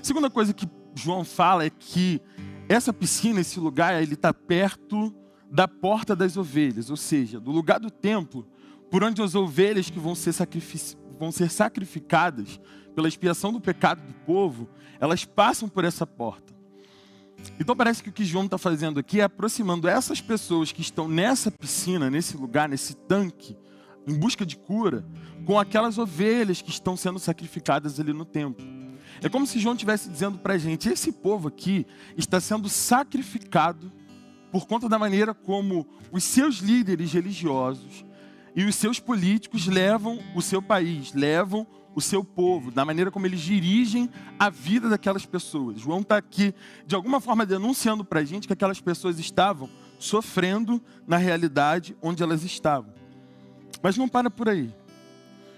A 0.00 0.04
segunda 0.04 0.28
coisa 0.28 0.52
que 0.52 0.68
João 0.94 1.24
fala 1.24 1.64
é 1.64 1.70
que 1.70 2.20
essa 2.68 2.92
piscina, 2.92 3.40
esse 3.40 3.58
lugar, 3.58 4.02
ele 4.02 4.14
está 4.14 4.34
perto 4.34 5.14
da 5.50 5.66
porta 5.66 6.14
das 6.14 6.36
ovelhas, 6.36 6.90
ou 6.90 6.96
seja, 6.96 7.40
do 7.40 7.50
lugar 7.50 7.80
do 7.80 7.90
templo, 7.90 8.46
por 8.90 9.02
onde 9.02 9.22
as 9.22 9.34
ovelhas 9.34 9.88
que 9.88 9.98
vão 9.98 10.14
ser, 10.14 10.34
vão 11.18 11.32
ser 11.32 11.50
sacrificadas 11.50 12.60
pela 12.94 13.08
expiação 13.08 13.52
do 13.52 13.60
pecado 13.60 14.02
do 14.06 14.12
povo, 14.26 14.68
elas 15.00 15.24
passam 15.24 15.68
por 15.68 15.84
essa 15.84 16.06
porta. 16.06 16.52
Então 17.58 17.76
parece 17.76 18.02
que 18.02 18.08
o 18.08 18.12
que 18.12 18.24
João 18.24 18.44
está 18.44 18.58
fazendo 18.58 18.98
aqui 18.98 19.20
é 19.20 19.24
aproximando 19.24 19.88
essas 19.88 20.20
pessoas 20.20 20.72
que 20.72 20.80
estão 20.80 21.06
nessa 21.06 21.50
piscina, 21.50 22.10
nesse 22.10 22.36
lugar, 22.36 22.68
nesse 22.68 22.94
tanque, 22.94 23.56
em 24.08 24.18
busca 24.18 24.44
de 24.44 24.56
cura, 24.56 25.04
com 25.44 25.58
aquelas 25.58 25.98
ovelhas 25.98 26.62
que 26.62 26.70
estão 26.70 26.96
sendo 26.96 27.18
sacrificadas 27.18 28.00
ali 28.00 28.12
no 28.12 28.24
templo. 28.24 28.66
É 29.22 29.28
como 29.28 29.46
se 29.46 29.58
João 29.58 29.74
estivesse 29.74 30.08
dizendo 30.08 30.38
para 30.38 30.54
a 30.54 30.58
gente: 30.58 30.88
esse 30.88 31.12
povo 31.12 31.48
aqui 31.48 31.86
está 32.16 32.40
sendo 32.40 32.68
sacrificado 32.68 33.92
por 34.50 34.66
conta 34.66 34.88
da 34.88 34.98
maneira 34.98 35.34
como 35.34 35.86
os 36.10 36.24
seus 36.24 36.56
líderes 36.56 37.12
religiosos 37.12 38.04
e 38.56 38.64
os 38.64 38.74
seus 38.74 38.98
políticos 38.98 39.66
levam 39.66 40.18
o 40.34 40.40
seu 40.40 40.62
país, 40.62 41.12
levam 41.12 41.66
o 41.94 42.00
seu 42.00 42.22
povo, 42.22 42.70
da 42.70 42.84
maneira 42.84 43.10
como 43.10 43.26
eles 43.26 43.40
dirigem 43.40 44.08
a 44.38 44.48
vida 44.48 44.88
daquelas 44.88 45.26
pessoas. 45.26 45.80
João 45.80 46.00
está 46.00 46.16
aqui, 46.16 46.54
de 46.86 46.94
alguma 46.94 47.20
forma, 47.20 47.44
denunciando 47.44 48.04
para 48.04 48.20
a 48.20 48.24
gente 48.24 48.46
que 48.46 48.52
aquelas 48.52 48.80
pessoas 48.80 49.18
estavam 49.18 49.68
sofrendo 49.98 50.80
na 51.06 51.16
realidade 51.16 51.96
onde 52.00 52.22
elas 52.22 52.44
estavam. 52.44 52.97
Mas 53.82 53.96
não 53.96 54.08
para 54.08 54.30
por 54.30 54.48
aí. 54.48 54.74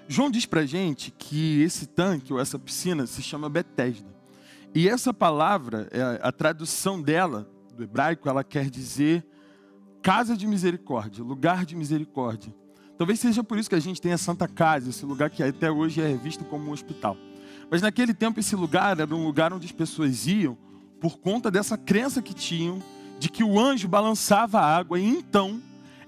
João 0.08 0.30
diz 0.30 0.44
para 0.44 0.66
gente 0.66 1.12
que 1.12 1.62
esse 1.62 1.86
tanque 1.86 2.32
ou 2.32 2.40
essa 2.40 2.58
piscina 2.58 3.06
se 3.06 3.22
chama 3.22 3.48
Betesda. 3.48 4.08
E 4.74 4.88
essa 4.88 5.14
palavra, 5.14 5.88
é, 5.90 6.20
a 6.22 6.32
tradução 6.32 7.00
dela, 7.00 7.48
do 7.76 7.82
hebraico, 7.82 8.28
ela 8.28 8.44
quer 8.44 8.68
dizer 8.68 9.24
casa 10.02 10.36
de 10.36 10.46
misericórdia, 10.46 11.22
lugar 11.22 11.64
de 11.64 11.76
misericórdia. 11.76 12.54
Talvez 12.96 13.20
seja 13.20 13.42
por 13.42 13.58
isso 13.58 13.68
que 13.68 13.74
a 13.74 13.80
gente 13.80 14.00
tem 14.00 14.12
a 14.12 14.18
Santa 14.18 14.46
Casa, 14.46 14.90
esse 14.90 15.04
lugar 15.06 15.30
que 15.30 15.42
até 15.42 15.70
hoje 15.70 16.00
é 16.00 16.14
visto 16.14 16.44
como 16.44 16.68
um 16.68 16.72
hospital. 16.72 17.16
Mas 17.70 17.80
naquele 17.80 18.12
tempo 18.12 18.40
esse 18.40 18.56
lugar 18.56 18.98
era 18.98 19.14
um 19.14 19.24
lugar 19.24 19.52
onde 19.52 19.66
as 19.66 19.72
pessoas 19.72 20.26
iam 20.26 20.58
por 21.00 21.18
conta 21.18 21.50
dessa 21.50 21.78
crença 21.78 22.20
que 22.20 22.34
tinham 22.34 22.82
de 23.18 23.28
que 23.28 23.44
o 23.44 23.58
anjo 23.58 23.88
balançava 23.88 24.60
a 24.60 24.76
água 24.76 24.98
e 24.98 25.04
então 25.04 25.62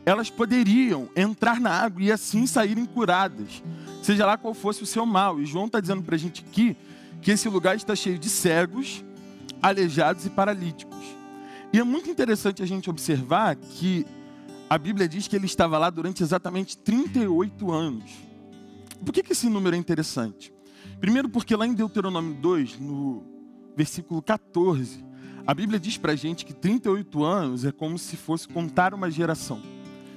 elas 0.05 0.31
poderiam 0.31 1.09
entrar 1.15 1.61
na 1.61 1.71
água 1.71 2.03
e 2.03 2.11
assim 2.11 2.47
saírem 2.47 2.85
curadas, 2.85 3.63
seja 4.03 4.27
lá 4.27 4.37
qual 4.37 4.53
fosse 4.53 4.83
o 4.83 4.87
seu 4.87 5.07
mal. 5.07 5.41
E 5.41 5.47
João 5.47 5.67
está 5.67 5.81
dizendo 5.81 6.03
para 6.03 6.17
a 6.17 6.19
gente 6.19 6.45
aqui 6.49 6.77
que 7.21 7.31
esse 7.31 7.49
lugar 7.49 7.77
está 7.77 7.95
cheio 7.95 8.19
de 8.19 8.29
cegos, 8.29 9.05
aleijados 9.63 10.27
e 10.27 10.31
paralíticos. 10.31 10.99
E 11.73 11.79
é 11.79 11.85
muito 11.85 12.11
interessante 12.11 12.63
a 12.63 12.67
gente 12.67 12.91
observar 12.91 13.55
que 13.57 14.05
a 14.69 14.77
Bíblia 14.77 15.09
diz 15.09 15.29
que 15.29 15.37
ele 15.37 15.47
estava 15.47 15.79
lá 15.79 15.89
durante 15.89 16.23
exatamente 16.23 16.77
38 16.77 17.71
anos. 17.71 18.11
Por 19.05 19.13
que, 19.13 19.23
que 19.23 19.33
esse 19.33 19.49
número 19.49 19.77
é 19.77 19.79
interessante? 19.79 20.53
Primeiro, 21.01 21.29
porque 21.29 21.55
lá 21.55 21.67
em 21.67 21.75
Deuteronômio 21.75 22.35
2, 22.35 22.79
no 22.79 23.25
versículo 23.77 24.21
14, 24.21 25.05
a 25.47 25.55
Bíblia 25.55 25.79
diz 25.79 25.97
para 25.97 26.13
a 26.13 26.17
gente 26.17 26.45
que 26.45 26.53
38 26.53 27.25
anos 27.25 27.65
é 27.65 27.73
como 27.73 27.99
se 27.99 28.17
fosse 28.17 28.49
contar 28.49 28.95
uma 28.95 29.11
geração. 29.11 29.61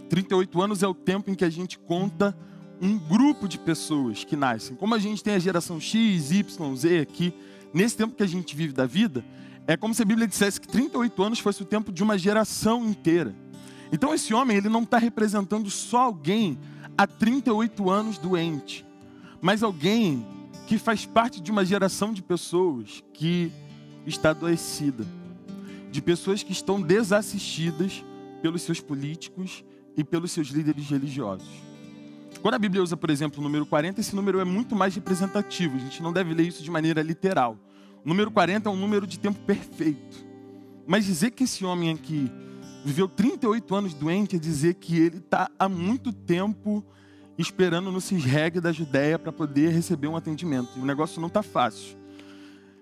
38 0.10 0.62
anos 0.62 0.84
é 0.84 0.88
o 0.88 0.94
tempo 0.94 1.32
em 1.32 1.36
que 1.36 1.46
a 1.46 1.50
gente 1.50 1.80
conta 1.80 2.38
um 2.82 2.98
grupo 2.98 3.48
de 3.48 3.58
pessoas 3.58 4.24
que 4.24 4.36
nascem. 4.36 4.76
Como 4.76 4.94
a 4.94 5.00
gente 5.00 5.24
tem 5.24 5.34
a 5.34 5.40
geração 5.40 5.80
X, 5.80 6.32
Y, 6.32 6.76
Z 6.76 7.00
aqui, 7.00 7.34
nesse 7.74 7.96
tempo 7.98 8.16
que 8.16 8.24
a 8.24 8.28
gente 8.28 8.56
vive 8.56 8.74
da 8.74 8.86
vida, 8.86 9.24
é 9.68 9.76
como 9.76 9.94
se 9.94 10.02
a 10.02 10.06
Bíblia 10.06 10.28
dissesse 10.28 10.62
que 10.62 10.68
38 10.68 11.24
anos 11.24 11.40
fosse 11.40 11.62
o 11.62 11.66
tempo 11.66 11.92
de 11.92 12.04
uma 12.04 12.18
geração 12.18 12.86
inteira. 12.86 13.36
Então 13.92 14.14
esse 14.14 14.34
homem, 14.34 14.58
ele 14.58 14.70
não 14.70 14.84
está 14.84 14.98
representando 14.98 15.70
só 15.70 16.04
alguém 16.04 16.58
há 16.98 17.08
38 17.08 17.90
anos 17.90 18.18
doente, 18.18 18.86
mas 19.42 19.64
alguém 19.64 20.26
que 20.68 20.78
faz 20.78 21.06
parte 21.06 21.42
de 21.42 21.52
uma 21.52 21.64
geração 21.64 22.14
de 22.14 22.22
pessoas 22.22 23.04
que 23.14 23.52
está 24.06 24.32
adoecida, 24.32 25.06
de 25.92 26.02
pessoas 26.02 26.44
que 26.44 26.52
estão 26.52 26.82
desassistidas 26.82 28.04
pelos 28.42 28.62
seus 28.62 28.80
políticos 28.80 29.64
e 29.98 30.04
pelos 30.04 30.32
seus 30.32 30.48
líderes 30.48 30.90
religiosos. 30.90 31.48
Quando 32.42 32.56
a 32.56 32.60
Bíblia 32.60 32.84
usa, 32.84 32.96
por 32.96 33.10
exemplo, 33.10 33.40
o 33.40 33.44
número 33.44 33.66
40, 33.66 34.00
esse 34.00 34.16
número 34.16 34.40
é 34.40 34.44
muito 34.44 34.75
mais 34.75 34.94
representativo. 34.94 35.78
A 35.78 35.80
gente 35.80 36.04
não 36.04 36.14
deve 36.14 36.34
ler 36.34 36.48
isso 36.48 36.64
de 36.64 36.70
maneira 36.70 37.02
literal. 37.02 37.58
O 38.04 38.08
número 38.08 38.30
40 38.30 38.70
é 38.70 38.72
um 38.72 38.75
número 38.75 39.08
de 39.08 39.18
tempo 39.18 39.40
perfeito. 39.40 40.25
Mas 40.86 41.06
dizer 41.06 41.32
que 41.32 41.46
esse 41.46 41.66
homem 41.66 41.92
aqui 41.92 42.32
viveu 42.86 43.08
38 43.08 43.74
anos 43.74 43.94
doente, 43.96 44.36
é 44.36 44.40
dizer 44.40 44.75
que 44.75 45.00
ele 45.00 45.18
está 45.18 45.50
há 45.58 45.68
muito 45.68 46.14
tempo 46.14 46.86
esperando 47.36 47.92
no 47.92 48.00
Cisreg 48.00 48.62
da 48.62 48.72
Judéia 48.72 49.18
para 49.18 49.32
poder 49.32 49.72
receber 49.72 50.08
um 50.08 50.16
atendimento. 50.16 50.80
O 50.80 50.86
negócio 50.86 51.20
não 51.20 51.28
está 51.28 51.42
fácil. 51.42 51.98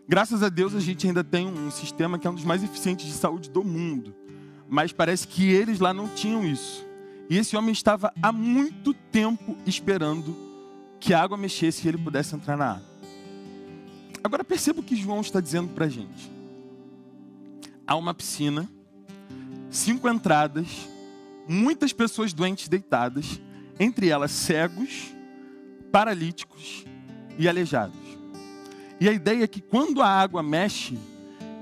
Graças 0.05 0.43
a 0.43 0.49
Deus 0.49 0.75
a 0.75 0.81
gente 0.81 1.07
ainda 1.07 1.23
tem 1.23 1.47
um 1.47 1.71
sistema 1.71 2.19
que 2.19 2.27
é 2.27 2.29
um 2.29 2.35
dos 2.35 2.43
mais 2.43 2.61
eficientes 2.61 3.05
de 3.05 3.13
saúde 3.13 3.49
do 3.49 3.63
mundo. 3.63 4.13
Mas 4.67 4.91
parece 4.91 5.25
que 5.25 5.49
eles 5.49 5.79
lá 5.79 5.93
não 5.93 6.09
tinham 6.09 6.45
isso. 6.45 6.85
E 7.29 7.37
esse 7.37 7.55
homem 7.55 7.71
estava 7.71 8.13
há 8.21 8.31
muito 8.31 8.93
tempo 8.93 9.57
esperando 9.65 10.35
que 10.99 11.13
a 11.13 11.21
água 11.21 11.37
mexesse 11.37 11.85
e 11.85 11.89
ele 11.89 11.97
pudesse 11.97 12.35
entrar 12.35 12.57
na 12.57 12.73
água. 12.73 12.93
Agora 14.23 14.43
perceba 14.43 14.79
o 14.79 14.83
que 14.83 14.95
João 14.95 15.21
está 15.21 15.39
dizendo 15.41 15.69
para 15.69 15.85
a 15.85 15.89
gente. 15.89 16.31
Há 17.85 17.95
uma 17.95 18.13
piscina 18.13 18.69
cinco 19.73 20.07
entradas, 20.07 20.87
muitas 21.47 21.91
pessoas 21.91 22.31
doentes 22.31 22.67
deitadas, 22.67 23.41
entre 23.79 24.07
elas 24.07 24.31
cegos, 24.31 25.13
paralíticos 25.91 26.85
e 27.37 27.49
aleijados. 27.49 27.97
E 28.99 29.09
a 29.09 29.11
ideia 29.11 29.43
é 29.43 29.47
que 29.47 29.59
quando 29.59 30.01
a 30.01 30.07
água 30.07 30.43
mexe, 30.43 30.97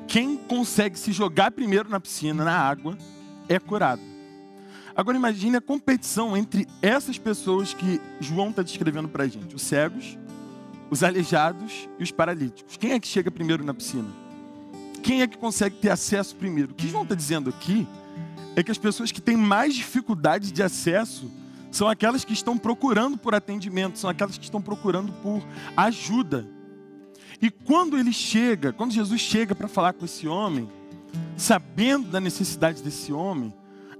quem 0.07 0.35
consegue 0.37 0.99
se 0.99 1.13
jogar 1.13 1.51
primeiro 1.51 1.89
na 1.89 1.99
piscina, 1.99 2.43
na 2.43 2.55
água, 2.55 2.97
é 3.47 3.57
curado. 3.57 4.10
Agora 5.01 5.17
imagine 5.17 5.57
a 5.57 5.61
competição 5.61 6.37
entre 6.37 6.67
essas 6.79 7.17
pessoas 7.17 7.73
que 7.73 7.99
João 8.19 8.51
está 8.51 8.61
descrevendo 8.61 9.09
para 9.09 9.23
a 9.23 9.27
gente: 9.27 9.55
os 9.55 9.63
cegos, 9.63 10.15
os 10.91 11.01
aleijados 11.01 11.89
e 11.97 12.03
os 12.03 12.11
paralíticos. 12.11 12.77
Quem 12.77 12.91
é 12.91 12.99
que 12.99 13.07
chega 13.07 13.31
primeiro 13.31 13.63
na 13.63 13.73
piscina? 13.73 14.07
Quem 15.01 15.23
é 15.23 15.27
que 15.27 15.39
consegue 15.39 15.77
ter 15.77 15.89
acesso 15.89 16.35
primeiro? 16.35 16.73
O 16.73 16.75
que 16.75 16.87
João 16.87 17.01
está 17.01 17.15
dizendo 17.15 17.49
aqui 17.49 17.87
é 18.55 18.61
que 18.61 18.69
as 18.69 18.77
pessoas 18.77 19.11
que 19.11 19.19
têm 19.19 19.35
mais 19.35 19.73
dificuldade 19.73 20.51
de 20.51 20.61
acesso 20.61 21.31
são 21.71 21.89
aquelas 21.89 22.23
que 22.23 22.33
estão 22.33 22.55
procurando 22.55 23.17
por 23.17 23.33
atendimento, 23.33 23.97
são 23.97 24.07
aquelas 24.07 24.37
que 24.37 24.43
estão 24.43 24.61
procurando 24.61 25.11
por 25.13 25.41
ajuda. 25.75 26.47
E 27.41 27.49
quando 27.49 27.97
ele 27.97 28.13
chega, 28.13 28.71
quando 28.71 28.91
Jesus 28.91 29.19
chega 29.19 29.55
para 29.55 29.67
falar 29.67 29.93
com 29.93 30.05
esse 30.05 30.27
homem, 30.27 30.69
sabendo 31.35 32.07
da 32.07 32.21
necessidade 32.21 32.83
desse 32.83 33.11
homem, 33.11 33.51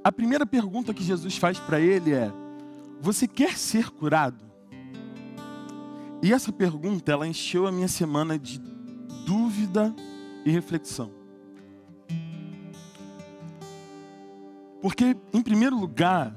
a 0.04 0.12
primeira 0.12 0.46
pergunta 0.46 0.94
que 0.94 1.04
Jesus 1.04 1.38
faz 1.38 1.60
para 1.60 1.80
ele 1.80 2.14
é: 2.14 2.32
Você 3.00 3.28
quer 3.28 3.58
ser 3.58 3.90
curado? 3.90 4.44
E 6.24 6.32
essa 6.32 6.52
pergunta, 6.52 7.12
ela 7.12 7.28
encheu 7.28 7.66
a 7.66 7.72
minha 7.72 7.88
semana 7.88 8.38
de 8.38 8.60
dúvida 9.26 9.94
e 10.46 10.52
reflexão. 10.52 11.12
Porque, 14.82 15.16
em 15.34 15.42
primeiro 15.42 15.78
lugar, 15.78 16.36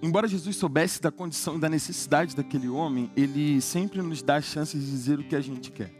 embora 0.00 0.26
Jesus 0.26 0.56
soubesse 0.56 1.00
da 1.00 1.10
condição 1.10 1.56
e 1.56 1.60
da 1.60 1.68
necessidade 1.68 2.34
daquele 2.34 2.68
homem, 2.68 3.10
ele 3.16 3.60
sempre 3.60 4.02
nos 4.02 4.22
dá 4.22 4.36
a 4.36 4.40
chance 4.40 4.76
de 4.76 4.84
dizer 4.84 5.18
o 5.18 5.24
que 5.24 5.36
a 5.36 5.40
gente 5.40 5.70
quer. 5.70 5.92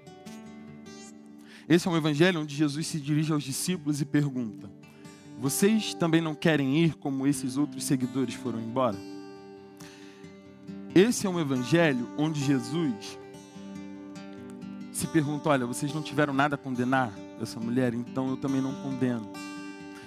Esse 1.68 1.87
é 1.87 1.90
um 1.90 1.97
evangelho 1.97 2.40
onde 2.40 2.54
Jesus 2.54 2.87
se 2.88 3.00
dirige 3.00 3.32
aos 3.32 3.44
discípulos 3.44 4.00
e 4.00 4.04
pergunta: 4.04 4.68
Vocês 5.42 5.92
também 5.92 6.20
não 6.20 6.37
querem 6.37 6.78
ir 6.84 6.94
como 6.94 7.26
esses 7.26 7.56
outros 7.56 7.82
seguidores 7.82 8.32
foram 8.32 8.61
embora? 8.61 8.96
Esse 10.94 11.26
é 11.26 11.30
um 11.30 11.40
evangelho 11.40 12.08
onde 12.16 12.38
Jesus 12.38 13.18
se 14.92 15.04
pergunta: 15.08 15.49
Olha, 15.49 15.66
vocês 15.66 15.92
não 15.92 16.00
tiveram 16.00 16.32
nada 16.32 16.54
a 16.54 16.58
condenar 16.58 17.12
essa 17.40 17.58
mulher, 17.58 17.92
então 17.92 18.28
eu 18.28 18.37
também 18.37 18.62
não 18.62 18.72
condeno. 18.84 19.32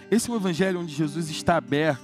Esse 0.10 0.30
é 0.30 0.34
um 0.34 0.38
evangelho 0.38 0.80
onde 0.80 0.96
Jesus 0.96 1.30
está 1.30 1.58
aberto 1.58 2.02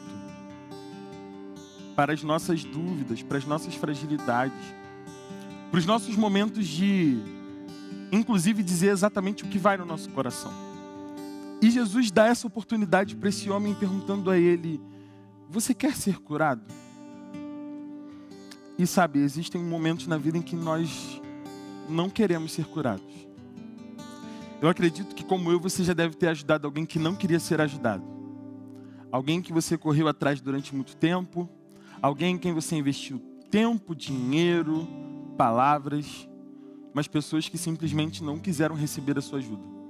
para 1.96 2.12
as 2.12 2.22
nossas 2.24 2.66
dúvidas, 2.66 3.24
para 3.24 3.38
as 3.38 3.46
nossas 3.46 3.74
fragilidades, 3.76 4.76
para 5.72 5.80
os 5.80 5.86
nossos 5.86 6.18
momentos 6.18 6.68
de, 6.68 7.18
inclusive, 8.12 8.62
dizer 8.62 8.90
exatamente 8.90 9.46
o 9.46 9.48
que 9.48 9.58
vai 9.58 9.78
no 9.78 9.86
nosso 9.86 10.10
coração. 10.10 10.71
E 11.62 11.70
Jesus 11.70 12.10
dá 12.10 12.26
essa 12.26 12.48
oportunidade 12.48 13.16
para 13.16 13.30
esse 13.30 13.50
homem, 13.50 13.76
perguntando 13.76 14.32
a 14.32 14.38
ele: 14.38 14.82
Você 15.48 15.74
quer 15.74 15.96
ser 15.96 16.18
curado? 16.20 16.64
E 18.78 18.88
sabe, 18.88 19.20
existem 19.20 19.62
momentos 19.62 20.08
na 20.08 20.18
vida 20.18 20.40
em 20.40 20.42
que 20.42 20.56
nós 20.56 21.22
não 21.88 22.10
queremos 22.10 22.52
ser 22.52 22.66
curados. 22.66 23.06
Eu 24.60 24.70
acredito 24.70 25.14
que, 25.14 25.24
como 25.24 25.52
eu, 25.52 25.60
você 25.60 25.84
já 25.84 25.94
deve 25.94 26.16
ter 26.16 26.28
ajudado 26.30 26.66
alguém 26.66 26.86
que 26.86 26.98
não 26.98 27.16
queria 27.16 27.40
ser 27.40 27.62
ajudado. 27.62 28.04
Alguém 29.12 29.42
que 29.42 29.54
você 29.54 29.78
correu 29.78 30.08
atrás 30.08 30.42
durante 30.42 30.74
muito 30.74 30.96
tempo. 30.96 31.48
Alguém 32.02 32.36
em 32.36 32.38
quem 32.40 32.54
você 32.54 32.76
investiu 32.76 33.20
tempo, 33.52 33.96
dinheiro, 33.96 34.88
palavras. 35.38 36.28
Mas 36.94 37.08
pessoas 37.08 37.48
que 37.48 37.58
simplesmente 37.58 38.24
não 38.24 38.40
quiseram 38.40 38.76
receber 38.76 39.18
a 39.18 39.22
sua 39.22 39.40
ajuda. 39.40 39.81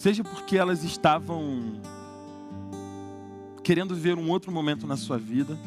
Seja 0.00 0.24
porque 0.24 0.56
elas 0.56 0.82
estavam 0.82 1.80
querendo 3.62 3.94
ver 3.94 4.16
um 4.16 4.30
outro 4.30 4.50
momento 4.50 4.86
na 4.86 4.96
sua 4.96 5.18
vida. 5.18 5.58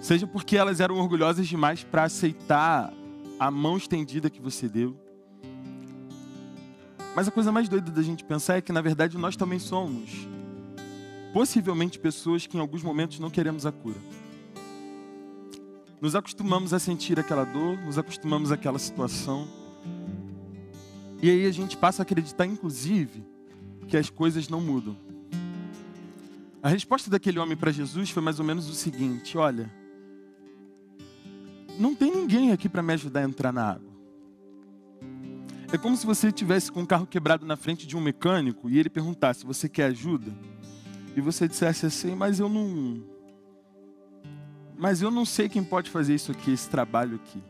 Seja 0.00 0.26
porque 0.26 0.56
elas 0.56 0.80
eram 0.80 0.96
orgulhosas 0.96 1.46
demais 1.46 1.84
para 1.84 2.04
aceitar 2.04 2.92
a 3.38 3.50
mão 3.50 3.76
estendida 3.76 4.30
que 4.30 4.40
você 4.40 4.68
deu 4.68 4.96
mas 7.18 7.26
a 7.26 7.32
coisa 7.32 7.50
mais 7.50 7.68
doida 7.68 7.90
da 7.90 8.00
gente 8.00 8.22
pensar 8.22 8.58
é 8.58 8.60
que, 8.60 8.70
na 8.70 8.80
verdade, 8.80 9.18
nós 9.18 9.34
também 9.34 9.58
somos, 9.58 10.28
possivelmente, 11.32 11.98
pessoas 11.98 12.46
que 12.46 12.56
em 12.56 12.60
alguns 12.60 12.80
momentos 12.80 13.18
não 13.18 13.28
queremos 13.28 13.66
a 13.66 13.72
cura. 13.72 13.98
Nos 16.00 16.14
acostumamos 16.14 16.72
a 16.72 16.78
sentir 16.78 17.18
aquela 17.18 17.42
dor, 17.42 17.76
nos 17.78 17.98
acostumamos 17.98 18.52
àquela 18.52 18.78
situação. 18.78 19.48
E 21.20 21.28
aí 21.28 21.46
a 21.46 21.50
gente 21.50 21.76
passa 21.76 22.02
a 22.02 22.04
acreditar, 22.04 22.46
inclusive, 22.46 23.24
que 23.88 23.96
as 23.96 24.08
coisas 24.08 24.48
não 24.48 24.60
mudam. 24.60 24.96
A 26.62 26.68
resposta 26.68 27.10
daquele 27.10 27.38
homem 27.38 27.56
para 27.56 27.72
Jesus 27.72 28.10
foi 28.10 28.22
mais 28.22 28.38
ou 28.38 28.44
menos 28.44 28.68
o 28.68 28.74
seguinte: 28.74 29.36
olha, 29.36 29.72
não 31.78 31.94
tem 31.94 32.10
ninguém 32.14 32.52
aqui 32.52 32.68
para 32.68 32.82
me 32.82 32.92
ajudar 32.92 33.20
a 33.20 33.24
entrar 33.24 33.52
na 33.52 33.70
água. 33.72 33.88
É 35.72 35.76
como 35.76 35.96
se 35.96 36.06
você 36.06 36.32
tivesse 36.32 36.72
com 36.72 36.80
um 36.80 36.86
carro 36.86 37.06
quebrado 37.06 37.44
na 37.44 37.56
frente 37.56 37.86
de 37.86 37.96
um 37.96 38.00
mecânico 38.00 38.70
e 38.70 38.78
ele 38.78 38.88
perguntasse: 38.88 39.44
"Você 39.44 39.68
quer 39.68 39.86
ajuda?" 39.86 40.32
E 41.16 41.20
você 41.20 41.48
dissesse 41.48 41.86
assim: 41.86 42.14
"Mas 42.14 42.38
eu 42.38 42.48
não 42.48 43.02
Mas 44.76 45.02
eu 45.02 45.10
não 45.10 45.24
sei 45.24 45.48
quem 45.48 45.64
pode 45.64 45.90
fazer 45.90 46.14
isso 46.14 46.30
aqui, 46.30 46.52
esse 46.52 46.68
trabalho 46.70 47.16
aqui. 47.16 47.42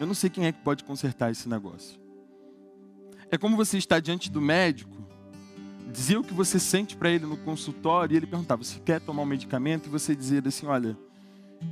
Eu 0.00 0.06
não 0.06 0.14
sei 0.14 0.30
quem 0.30 0.46
é 0.46 0.52
que 0.52 0.60
pode 0.62 0.84
consertar 0.84 1.30
esse 1.30 1.48
negócio." 1.48 2.07
É 3.30 3.38
como 3.38 3.56
você 3.56 3.78
está 3.78 4.00
diante 4.00 4.30
do 4.30 4.40
médico, 4.40 4.96
dizer 5.92 6.16
o 6.16 6.24
que 6.24 6.34
você 6.34 6.58
sente 6.58 6.96
para 6.96 7.10
ele 7.10 7.26
no 7.26 7.36
consultório 7.36 8.14
e 8.14 8.16
ele 8.16 8.26
perguntar: 8.26 8.56
"Você 8.56 8.78
quer 8.80 9.00
tomar 9.00 9.22
um 9.22 9.26
medicamento?" 9.26 9.86
e 9.86 9.90
você 9.90 10.14
dizer 10.14 10.46
assim: 10.46 10.66
"Olha, 10.66 10.96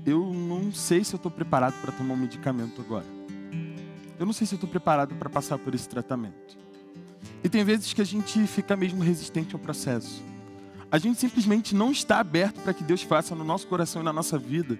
eu 0.05 0.33
não 0.33 0.73
sei 0.73 1.05
se 1.05 1.15
eu 1.15 1.17
estou 1.17 1.31
preparado 1.31 1.81
para 1.81 1.93
tomar 1.93 2.15
um 2.15 2.19
medicamento 2.19 2.81
agora." 2.81 3.17
eu 4.19 4.27
não 4.27 4.33
sei 4.33 4.47
se 4.47 4.55
eu 4.55 4.57
estou 4.57 4.69
preparado 4.69 5.15
para 5.15 5.29
passar 5.29 5.59
por 5.59 5.75
esse 5.75 5.89
tratamento. 5.89 6.57
E 7.45 7.49
tem 7.49 7.65
vezes 7.65 7.93
que 7.93 8.01
a 8.01 8.05
gente 8.05 8.47
fica 8.47 8.77
mesmo 8.77 9.03
resistente 9.03 9.55
ao 9.55 9.61
processo. 9.61 10.23
A 10.91 10.99
gente 10.99 11.21
simplesmente 11.21 11.75
não 11.75 11.91
está 11.91 12.19
aberto 12.19 12.61
para 12.61 12.73
que 12.73 12.83
Deus 12.83 13.03
faça 13.03 13.35
no 13.35 13.45
nosso 13.45 13.67
coração 13.67 14.03
e 14.03 14.05
na 14.05 14.13
nossa 14.13 14.39
vida 14.39 14.79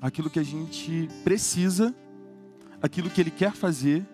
aquilo 0.00 0.28
que 0.28 0.38
a 0.38 0.42
gente 0.42 1.08
precisa, 1.22 1.94
aquilo 2.82 3.08
que 3.08 3.20
Ele 3.20 3.30
quer 3.30 3.52
fazer, 3.52 4.04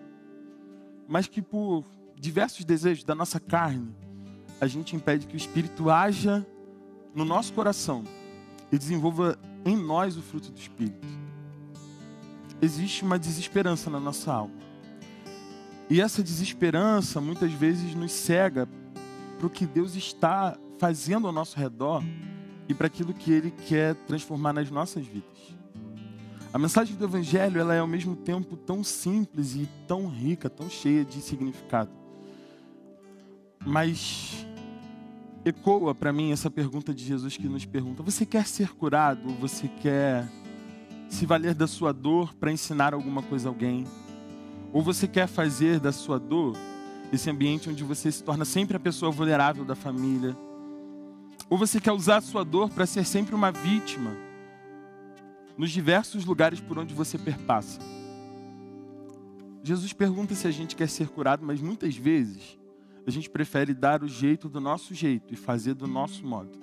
mas 1.07 1.27
que 1.27 1.41
por 1.41 1.83
diversos 2.21 2.63
desejos 2.63 3.03
da 3.03 3.15
nossa 3.15 3.39
carne, 3.39 3.95
a 4.61 4.67
gente 4.67 4.95
impede 4.95 5.25
que 5.25 5.33
o 5.33 5.37
Espírito 5.37 5.89
haja 5.89 6.45
no 7.15 7.25
nosso 7.25 7.51
coração 7.51 8.03
e 8.71 8.77
desenvolva 8.77 9.39
em 9.65 9.75
nós 9.75 10.15
o 10.15 10.21
fruto 10.21 10.51
do 10.51 10.59
Espírito. 10.59 11.07
Existe 12.61 13.03
uma 13.03 13.17
desesperança 13.17 13.89
na 13.89 13.99
nossa 13.99 14.31
alma. 14.31 14.53
E 15.89 15.99
essa 15.99 16.21
desesperança 16.21 17.19
muitas 17.19 17.51
vezes 17.53 17.95
nos 17.95 18.11
cega 18.11 18.69
para 19.39 19.47
o 19.47 19.49
que 19.49 19.65
Deus 19.65 19.95
está 19.95 20.55
fazendo 20.77 21.25
ao 21.25 21.33
nosso 21.33 21.57
redor 21.57 22.03
e 22.69 22.73
para 22.75 22.85
aquilo 22.85 23.15
que 23.15 23.31
Ele 23.31 23.49
quer 23.49 23.95
transformar 23.95 24.53
nas 24.53 24.69
nossas 24.69 25.07
vidas. 25.07 25.55
A 26.53 26.59
mensagem 26.59 26.95
do 26.95 27.03
Evangelho 27.03 27.59
ela 27.59 27.73
é 27.73 27.79
ao 27.79 27.87
mesmo 27.87 28.15
tempo 28.15 28.55
tão 28.55 28.83
simples 28.83 29.55
e 29.55 29.67
tão 29.87 30.07
rica, 30.07 30.51
tão 30.51 30.69
cheia 30.69 31.03
de 31.03 31.19
significado. 31.19 32.00
Mas 33.65 34.45
ecoa 35.45 35.93
para 35.93 36.11
mim 36.11 36.31
essa 36.31 36.49
pergunta 36.49 36.93
de 36.93 37.03
Jesus 37.03 37.37
que 37.37 37.47
nos 37.47 37.65
pergunta: 37.65 38.01
Você 38.03 38.25
quer 38.25 38.45
ser 38.47 38.69
curado? 38.73 39.29
Você 39.35 39.67
quer 39.67 40.27
se 41.09 41.25
valer 41.25 41.53
da 41.53 41.67
sua 41.67 41.91
dor 41.91 42.33
para 42.35 42.51
ensinar 42.51 42.93
alguma 42.93 43.21
coisa 43.21 43.49
a 43.49 43.51
alguém? 43.51 43.85
Ou 44.73 44.81
você 44.81 45.07
quer 45.07 45.27
fazer 45.27 45.79
da 45.79 45.91
sua 45.91 46.17
dor 46.17 46.55
esse 47.11 47.29
ambiente 47.29 47.69
onde 47.69 47.83
você 47.83 48.11
se 48.11 48.23
torna 48.23 48.45
sempre 48.45 48.77
a 48.77 48.79
pessoa 48.79 49.11
vulnerável 49.11 49.65
da 49.65 49.75
família? 49.75 50.35
Ou 51.49 51.57
você 51.57 51.81
quer 51.81 51.91
usar 51.91 52.17
a 52.17 52.21
sua 52.21 52.45
dor 52.45 52.69
para 52.69 52.85
ser 52.85 53.05
sempre 53.05 53.35
uma 53.35 53.51
vítima 53.51 54.15
nos 55.57 55.69
diversos 55.69 56.23
lugares 56.25 56.61
por 56.61 56.79
onde 56.79 56.93
você 56.93 57.17
perpassa? 57.17 57.79
Jesus 59.61 59.93
pergunta 59.93 60.33
se 60.33 60.47
a 60.47 60.51
gente 60.51 60.75
quer 60.75 60.89
ser 60.89 61.09
curado, 61.09 61.45
mas 61.45 61.61
muitas 61.61 61.95
vezes 61.95 62.57
a 63.05 63.11
gente 63.11 63.29
prefere 63.29 63.73
dar 63.73 64.03
o 64.03 64.07
jeito 64.07 64.47
do 64.47 64.59
nosso 64.59 64.93
jeito 64.93 65.33
e 65.33 65.37
fazer 65.37 65.73
do 65.73 65.87
nosso 65.87 66.25
modo. 66.25 66.59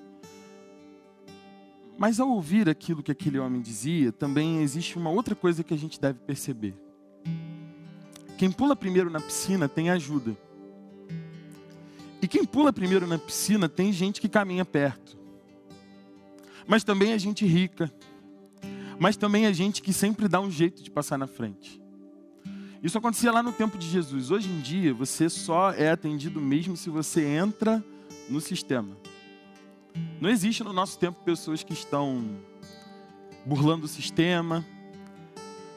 Mas 1.99 2.21
ao 2.21 2.31
ouvir 2.31 2.69
aquilo 2.69 3.03
que 3.03 3.11
aquele 3.11 3.39
homem 3.39 3.61
dizia, 3.61 4.13
também 4.13 4.63
existe 4.63 4.97
uma 4.97 5.11
outra 5.11 5.35
coisa 5.35 5.65
que 5.65 5.75
a 5.75 5.77
gente 5.77 6.01
deve 6.01 6.21
perceber. 6.21 6.75
Quem 8.37 8.53
pula 8.53 8.77
primeiro 8.77 9.11
na 9.11 9.21
piscina 9.21 9.69
tem 9.69 9.91
ajuda. 9.91 10.37
E 12.23 12.29
quem 12.29 12.45
pula 12.45 12.73
primeiro 12.73 13.05
na 13.05 13.19
piscina 13.19 13.69
tem 13.69 13.93
gente 13.93 14.21
que 14.21 14.29
caminha 14.29 14.65
perto. 14.65 15.19
Mas 16.69 16.85
também 16.85 17.13
é 17.13 17.19
gente 17.19 17.45
rica. 17.45 17.93
Mas 19.01 19.17
também 19.17 19.47
é 19.47 19.53
gente 19.53 19.83
que 19.83 19.93
sempre 19.93 20.29
dá 20.29 20.41
um 20.41 20.51
jeito 20.51 20.83
de 20.83 20.91
passar 20.91 21.19
na 21.19 21.27
frente. 21.27 21.83
Isso 22.83 22.99
acontecia 22.99 23.33
lá 23.33 23.43
no 23.43 23.53
tempo 23.53 23.77
de 23.77 23.89
Jesus. 23.89 24.31
Hoje 24.31 24.49
em 24.49 24.61
dia, 24.61 24.95
você 24.95 25.29
só 25.29 25.73
é 25.73 25.91
atendido 25.91 26.41
mesmo 26.41 26.77
se 26.77 26.91
você 26.91 27.25
entra 27.25 27.85
no 28.29 28.41
sistema. 28.41 28.97
Não 30.21 30.31
existe 30.31 30.63
no 30.63 30.73
nosso 30.73 30.99
tempo 30.99 31.23
pessoas 31.25 31.63
que 31.63 31.73
estão 31.73 32.39
burlando 33.45 33.87
o 33.87 33.89
sistema, 33.89 34.65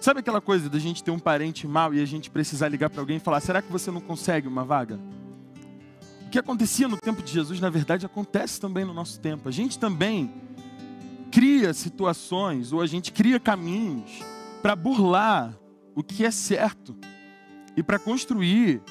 Sabe 0.01 0.19
aquela 0.19 0.41
coisa 0.41 0.67
da 0.67 0.79
gente 0.79 1.03
ter 1.03 1.11
um 1.11 1.19
parente 1.19 1.67
mal 1.67 1.93
e 1.93 2.01
a 2.01 2.05
gente 2.05 2.31
precisar 2.31 2.67
ligar 2.69 2.89
para 2.89 2.99
alguém 2.99 3.17
e 3.17 3.19
falar: 3.19 3.39
será 3.39 3.61
que 3.61 3.71
você 3.71 3.91
não 3.91 4.01
consegue 4.01 4.47
uma 4.47 4.65
vaga? 4.65 4.99
O 6.25 6.29
que 6.31 6.39
acontecia 6.39 6.87
no 6.87 6.97
tempo 6.97 7.21
de 7.21 7.31
Jesus, 7.31 7.59
na 7.59 7.69
verdade, 7.69 8.03
acontece 8.03 8.59
também 8.59 8.83
no 8.83 8.95
nosso 8.95 9.19
tempo. 9.19 9.47
A 9.47 9.51
gente 9.51 9.77
também 9.77 10.33
cria 11.31 11.71
situações 11.71 12.73
ou 12.73 12.81
a 12.81 12.87
gente 12.87 13.11
cria 13.11 13.39
caminhos 13.39 14.23
para 14.59 14.75
burlar 14.75 15.55
o 15.95 16.03
que 16.03 16.25
é 16.25 16.31
certo 16.31 16.95
e 17.75 17.83
para 17.83 17.99
construir 17.99 18.81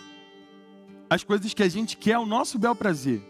as 1.08 1.24
coisas 1.24 1.52
que 1.52 1.62
a 1.62 1.68
gente 1.68 1.96
quer 1.96 2.14
ao 2.14 2.26
nosso 2.26 2.58
bel 2.58 2.74
prazer. 2.74 3.22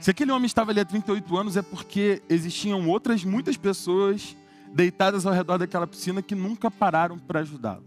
Se 0.00 0.10
aquele 0.10 0.32
homem 0.32 0.46
estava 0.46 0.70
ali 0.70 0.80
há 0.80 0.84
38 0.84 1.36
anos 1.36 1.56
é 1.56 1.62
porque 1.62 2.22
existiam 2.28 2.88
outras 2.88 3.22
muitas 3.24 3.56
pessoas 3.56 4.36
deitadas 4.72 5.26
ao 5.26 5.32
redor 5.32 5.58
daquela 5.58 5.86
piscina 5.86 6.22
que 6.22 6.34
nunca 6.34 6.70
pararam 6.70 7.18
para 7.18 7.40
ajudá-lo. 7.40 7.84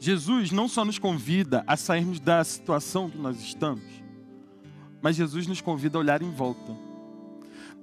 Jesus 0.00 0.50
não 0.50 0.68
só 0.68 0.84
nos 0.84 0.98
convida 0.98 1.64
a 1.66 1.76
sairmos 1.76 2.20
da 2.20 2.42
situação 2.44 3.10
que 3.10 3.18
nós 3.18 3.40
estamos, 3.40 3.84
mas 5.02 5.16
Jesus 5.16 5.46
nos 5.46 5.60
convida 5.60 5.98
a 5.98 6.00
olhar 6.00 6.22
em 6.22 6.30
volta. 6.30 6.76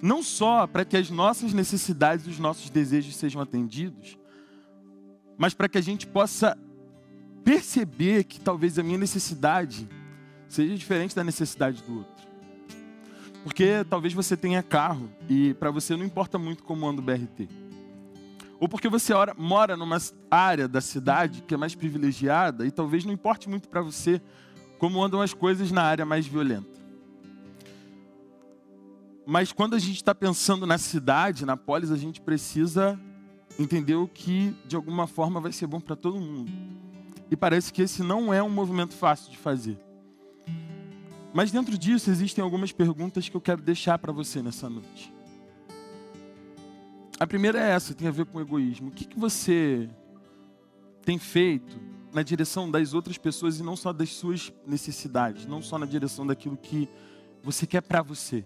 Não 0.00 0.22
só 0.22 0.66
para 0.66 0.84
que 0.84 0.96
as 0.96 1.10
nossas 1.10 1.52
necessidades 1.52 2.26
e 2.26 2.30
os 2.30 2.38
nossos 2.38 2.70
desejos 2.70 3.16
sejam 3.16 3.40
atendidos, 3.40 4.18
mas 5.38 5.54
para 5.54 5.68
que 5.68 5.78
a 5.78 5.82
gente 5.82 6.06
possa 6.06 6.56
perceber 7.44 8.24
que 8.24 8.40
talvez 8.40 8.78
a 8.78 8.82
minha 8.82 8.98
necessidade 8.98 9.88
seja 10.48 10.74
diferente 10.74 11.14
da 11.14 11.22
necessidade 11.22 11.82
do 11.82 11.98
outro. 11.98 12.26
Porque 13.44 13.84
talvez 13.88 14.12
você 14.12 14.36
tenha 14.36 14.62
carro 14.62 15.08
e 15.28 15.54
para 15.54 15.70
você 15.70 15.96
não 15.96 16.04
importa 16.04 16.38
muito 16.38 16.64
como 16.64 16.88
anda 16.88 17.00
o 17.00 17.04
BRT. 17.04 17.48
Ou 18.58 18.68
porque 18.68 18.88
você 18.88 19.12
mora 19.36 19.76
numa 19.76 19.98
área 20.30 20.66
da 20.66 20.80
cidade 20.80 21.42
que 21.42 21.54
é 21.54 21.56
mais 21.56 21.74
privilegiada 21.74 22.66
e 22.66 22.70
talvez 22.70 23.04
não 23.04 23.12
importe 23.12 23.48
muito 23.48 23.68
para 23.68 23.82
você 23.82 24.20
como 24.78 25.02
andam 25.02 25.20
as 25.20 25.32
coisas 25.32 25.70
na 25.70 25.82
área 25.82 26.04
mais 26.04 26.26
violenta. 26.26 26.76
Mas 29.26 29.52
quando 29.52 29.74
a 29.74 29.78
gente 29.78 29.96
está 29.96 30.14
pensando 30.14 30.66
na 30.66 30.78
cidade, 30.78 31.44
na 31.44 31.56
polis, 31.56 31.90
a 31.90 31.96
gente 31.96 32.20
precisa 32.20 32.98
entender 33.58 33.94
o 33.94 34.06
que 34.06 34.54
de 34.66 34.76
alguma 34.76 35.06
forma 35.06 35.40
vai 35.40 35.52
ser 35.52 35.66
bom 35.66 35.80
para 35.80 35.96
todo 35.96 36.20
mundo. 36.20 36.50
E 37.30 37.36
parece 37.36 37.72
que 37.72 37.82
esse 37.82 38.02
não 38.02 38.32
é 38.32 38.42
um 38.42 38.50
movimento 38.50 38.94
fácil 38.94 39.30
de 39.30 39.38
fazer. 39.38 39.78
Mas 41.32 41.50
dentro 41.50 41.76
disso 41.76 42.10
existem 42.10 42.42
algumas 42.42 42.72
perguntas 42.72 43.28
que 43.28 43.36
eu 43.36 43.40
quero 43.40 43.60
deixar 43.60 43.98
para 43.98 44.12
você 44.12 44.40
nessa 44.42 44.70
noite. 44.70 45.12
A 47.18 47.26
primeira 47.26 47.58
é 47.58 47.70
essa, 47.70 47.94
tem 47.94 48.08
a 48.08 48.10
ver 48.10 48.26
com 48.26 48.40
egoísmo. 48.40 48.88
O 48.88 48.92
que, 48.92 49.04
que 49.04 49.18
você 49.18 49.88
tem 51.04 51.18
feito 51.18 51.78
na 52.12 52.22
direção 52.22 52.70
das 52.70 52.94
outras 52.94 53.18
pessoas 53.18 53.58
e 53.58 53.62
não 53.62 53.76
só 53.76 53.92
das 53.92 54.10
suas 54.10 54.52
necessidades, 54.66 55.46
não 55.46 55.60
só 55.60 55.78
na 55.78 55.86
direção 55.86 56.26
daquilo 56.26 56.56
que 56.56 56.88
você 57.42 57.66
quer 57.66 57.82
para 57.82 58.02
você. 58.02 58.44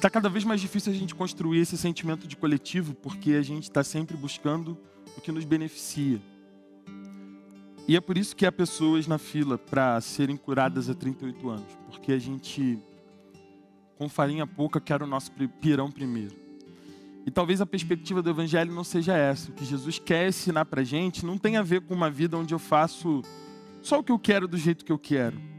Está 0.00 0.08
cada 0.08 0.30
vez 0.30 0.44
mais 0.44 0.62
difícil 0.62 0.90
a 0.90 0.96
gente 0.96 1.14
construir 1.14 1.58
esse 1.58 1.76
sentimento 1.76 2.26
de 2.26 2.34
coletivo 2.34 2.94
porque 2.94 3.32
a 3.32 3.42
gente 3.42 3.64
está 3.64 3.84
sempre 3.84 4.16
buscando 4.16 4.78
o 5.14 5.20
que 5.20 5.30
nos 5.30 5.44
beneficia. 5.44 6.18
E 7.86 7.94
é 7.94 8.00
por 8.00 8.16
isso 8.16 8.34
que 8.34 8.46
há 8.46 8.50
pessoas 8.50 9.06
na 9.06 9.18
fila 9.18 9.58
para 9.58 10.00
serem 10.00 10.38
curadas 10.38 10.88
há 10.88 10.94
38 10.94 11.50
anos, 11.50 11.78
porque 11.84 12.12
a 12.12 12.18
gente, 12.18 12.78
com 13.98 14.08
farinha 14.08 14.46
pouca, 14.46 14.80
quer 14.80 15.02
o 15.02 15.06
nosso 15.06 15.30
pirão 15.60 15.90
primeiro. 15.90 16.34
E 17.26 17.30
talvez 17.30 17.60
a 17.60 17.66
perspectiva 17.66 18.22
do 18.22 18.30
Evangelho 18.30 18.72
não 18.72 18.84
seja 18.84 19.14
essa. 19.14 19.50
O 19.50 19.54
que 19.54 19.66
Jesus 19.66 19.98
quer 19.98 20.28
ensinar 20.28 20.64
para 20.64 20.80
a 20.80 20.84
gente 20.84 21.26
não 21.26 21.36
tem 21.36 21.58
a 21.58 21.62
ver 21.62 21.82
com 21.82 21.92
uma 21.92 22.08
vida 22.08 22.38
onde 22.38 22.54
eu 22.54 22.58
faço 22.58 23.20
só 23.82 23.98
o 23.98 24.02
que 24.02 24.12
eu 24.12 24.18
quero 24.18 24.48
do 24.48 24.56
jeito 24.56 24.82
que 24.82 24.92
eu 24.92 24.98
quero. 24.98 25.49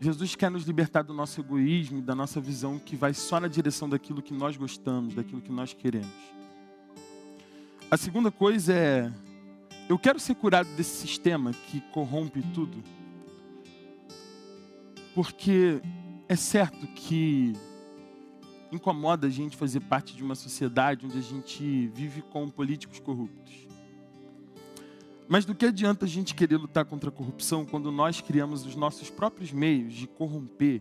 Jesus 0.00 0.34
quer 0.34 0.50
nos 0.50 0.64
libertar 0.64 1.02
do 1.02 1.12
nosso 1.12 1.38
egoísmo, 1.40 2.00
da 2.00 2.14
nossa 2.14 2.40
visão 2.40 2.78
que 2.78 2.96
vai 2.96 3.12
só 3.12 3.38
na 3.38 3.48
direção 3.48 3.86
daquilo 3.86 4.22
que 4.22 4.32
nós 4.32 4.56
gostamos, 4.56 5.14
daquilo 5.14 5.42
que 5.42 5.52
nós 5.52 5.74
queremos. 5.74 6.08
A 7.90 7.98
segunda 7.98 8.30
coisa 8.30 8.72
é: 8.72 9.12
eu 9.90 9.98
quero 9.98 10.18
ser 10.18 10.36
curado 10.36 10.68
desse 10.74 10.96
sistema 10.96 11.52
que 11.52 11.82
corrompe 11.92 12.40
tudo. 12.54 12.82
Porque 15.14 15.82
é 16.28 16.36
certo 16.36 16.86
que 16.86 17.52
incomoda 18.72 19.26
a 19.26 19.30
gente 19.30 19.56
fazer 19.56 19.80
parte 19.80 20.16
de 20.16 20.22
uma 20.22 20.34
sociedade 20.34 21.04
onde 21.04 21.18
a 21.18 21.22
gente 21.22 21.88
vive 21.88 22.22
com 22.22 22.48
políticos 22.48 23.00
corruptos. 23.00 23.66
Mas 25.32 25.44
do 25.44 25.54
que 25.54 25.64
adianta 25.64 26.06
a 26.06 26.08
gente 26.08 26.34
querer 26.34 26.56
lutar 26.56 26.84
contra 26.84 27.08
a 27.08 27.12
corrupção 27.12 27.64
quando 27.64 27.92
nós 27.92 28.20
criamos 28.20 28.66
os 28.66 28.74
nossos 28.74 29.08
próprios 29.08 29.52
meios 29.52 29.94
de 29.94 30.08
corromper 30.08 30.80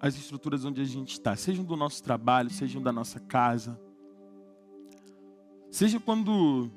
as 0.00 0.16
estruturas 0.16 0.64
onde 0.64 0.80
a 0.80 0.84
gente 0.84 1.12
está, 1.12 1.36
sejam 1.36 1.64
do 1.64 1.76
nosso 1.76 2.02
trabalho, 2.02 2.50
sejam 2.50 2.82
da 2.82 2.90
nossa 2.90 3.20
casa, 3.20 3.80
seja 5.70 6.00
quando 6.00 6.68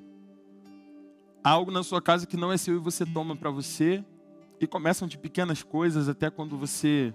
há 1.43 1.49
algo 1.49 1.71
na 1.71 1.81
sua 1.81 1.99
casa 1.99 2.27
que 2.27 2.37
não 2.37 2.51
é 2.51 2.57
seu 2.57 2.75
e 2.75 2.79
você 2.79 3.03
toma 3.03 3.35
para 3.35 3.49
você, 3.49 4.05
e 4.59 4.67
começam 4.67 5.07
de 5.07 5.17
pequenas 5.17 5.63
coisas 5.63 6.07
até 6.07 6.29
quando 6.29 6.55
você 6.55 7.11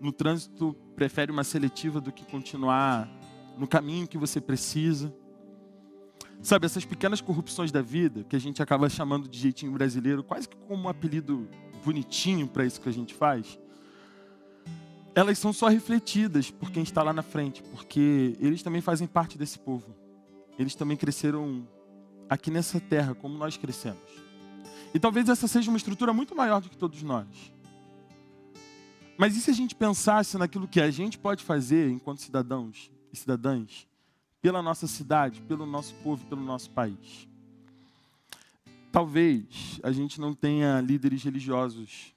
no 0.00 0.12
trânsito 0.12 0.74
prefere 0.96 1.30
uma 1.30 1.44
seletiva 1.44 2.00
do 2.00 2.10
que 2.10 2.24
continuar 2.24 3.06
no 3.58 3.68
caminho 3.68 4.08
que 4.08 4.16
você 4.16 4.40
precisa. 4.40 5.14
Sabe, 6.44 6.66
essas 6.66 6.84
pequenas 6.84 7.22
corrupções 7.22 7.72
da 7.72 7.80
vida, 7.80 8.22
que 8.22 8.36
a 8.36 8.38
gente 8.38 8.62
acaba 8.62 8.90
chamando 8.90 9.26
de 9.26 9.38
jeitinho 9.38 9.72
brasileiro, 9.72 10.22
quase 10.22 10.46
que 10.46 10.54
como 10.68 10.84
um 10.84 10.88
apelido 10.90 11.48
bonitinho 11.82 12.46
para 12.46 12.66
isso 12.66 12.78
que 12.82 12.88
a 12.90 12.92
gente 12.92 13.14
faz, 13.14 13.58
elas 15.14 15.38
são 15.38 15.54
só 15.54 15.68
refletidas 15.68 16.50
por 16.50 16.70
quem 16.70 16.82
está 16.82 17.02
lá 17.02 17.14
na 17.14 17.22
frente, 17.22 17.62
porque 17.62 18.36
eles 18.38 18.62
também 18.62 18.82
fazem 18.82 19.06
parte 19.06 19.38
desse 19.38 19.58
povo. 19.58 19.96
Eles 20.58 20.74
também 20.74 20.98
cresceram 20.98 21.66
aqui 22.28 22.50
nessa 22.50 22.78
terra, 22.78 23.14
como 23.14 23.38
nós 23.38 23.56
crescemos. 23.56 24.12
E 24.92 25.00
talvez 25.00 25.30
essa 25.30 25.48
seja 25.48 25.70
uma 25.70 25.78
estrutura 25.78 26.12
muito 26.12 26.36
maior 26.36 26.60
do 26.60 26.68
que 26.68 26.76
todos 26.76 27.02
nós. 27.02 27.26
Mas 29.16 29.34
e 29.34 29.40
se 29.40 29.50
a 29.50 29.54
gente 29.54 29.74
pensasse 29.74 30.36
naquilo 30.36 30.68
que 30.68 30.82
a 30.82 30.90
gente 30.90 31.16
pode 31.16 31.42
fazer 31.42 31.88
enquanto 31.88 32.20
cidadãos 32.20 32.92
e 33.10 33.16
cidadãs 33.16 33.86
pela 34.44 34.60
nossa 34.60 34.86
cidade, 34.86 35.40
pelo 35.40 35.64
nosso 35.64 35.94
povo, 36.02 36.22
pelo 36.26 36.42
nosso 36.42 36.68
país. 36.68 37.26
Talvez 38.92 39.80
a 39.82 39.90
gente 39.90 40.20
não 40.20 40.34
tenha 40.34 40.82
líderes 40.82 41.24
religiosos 41.24 42.14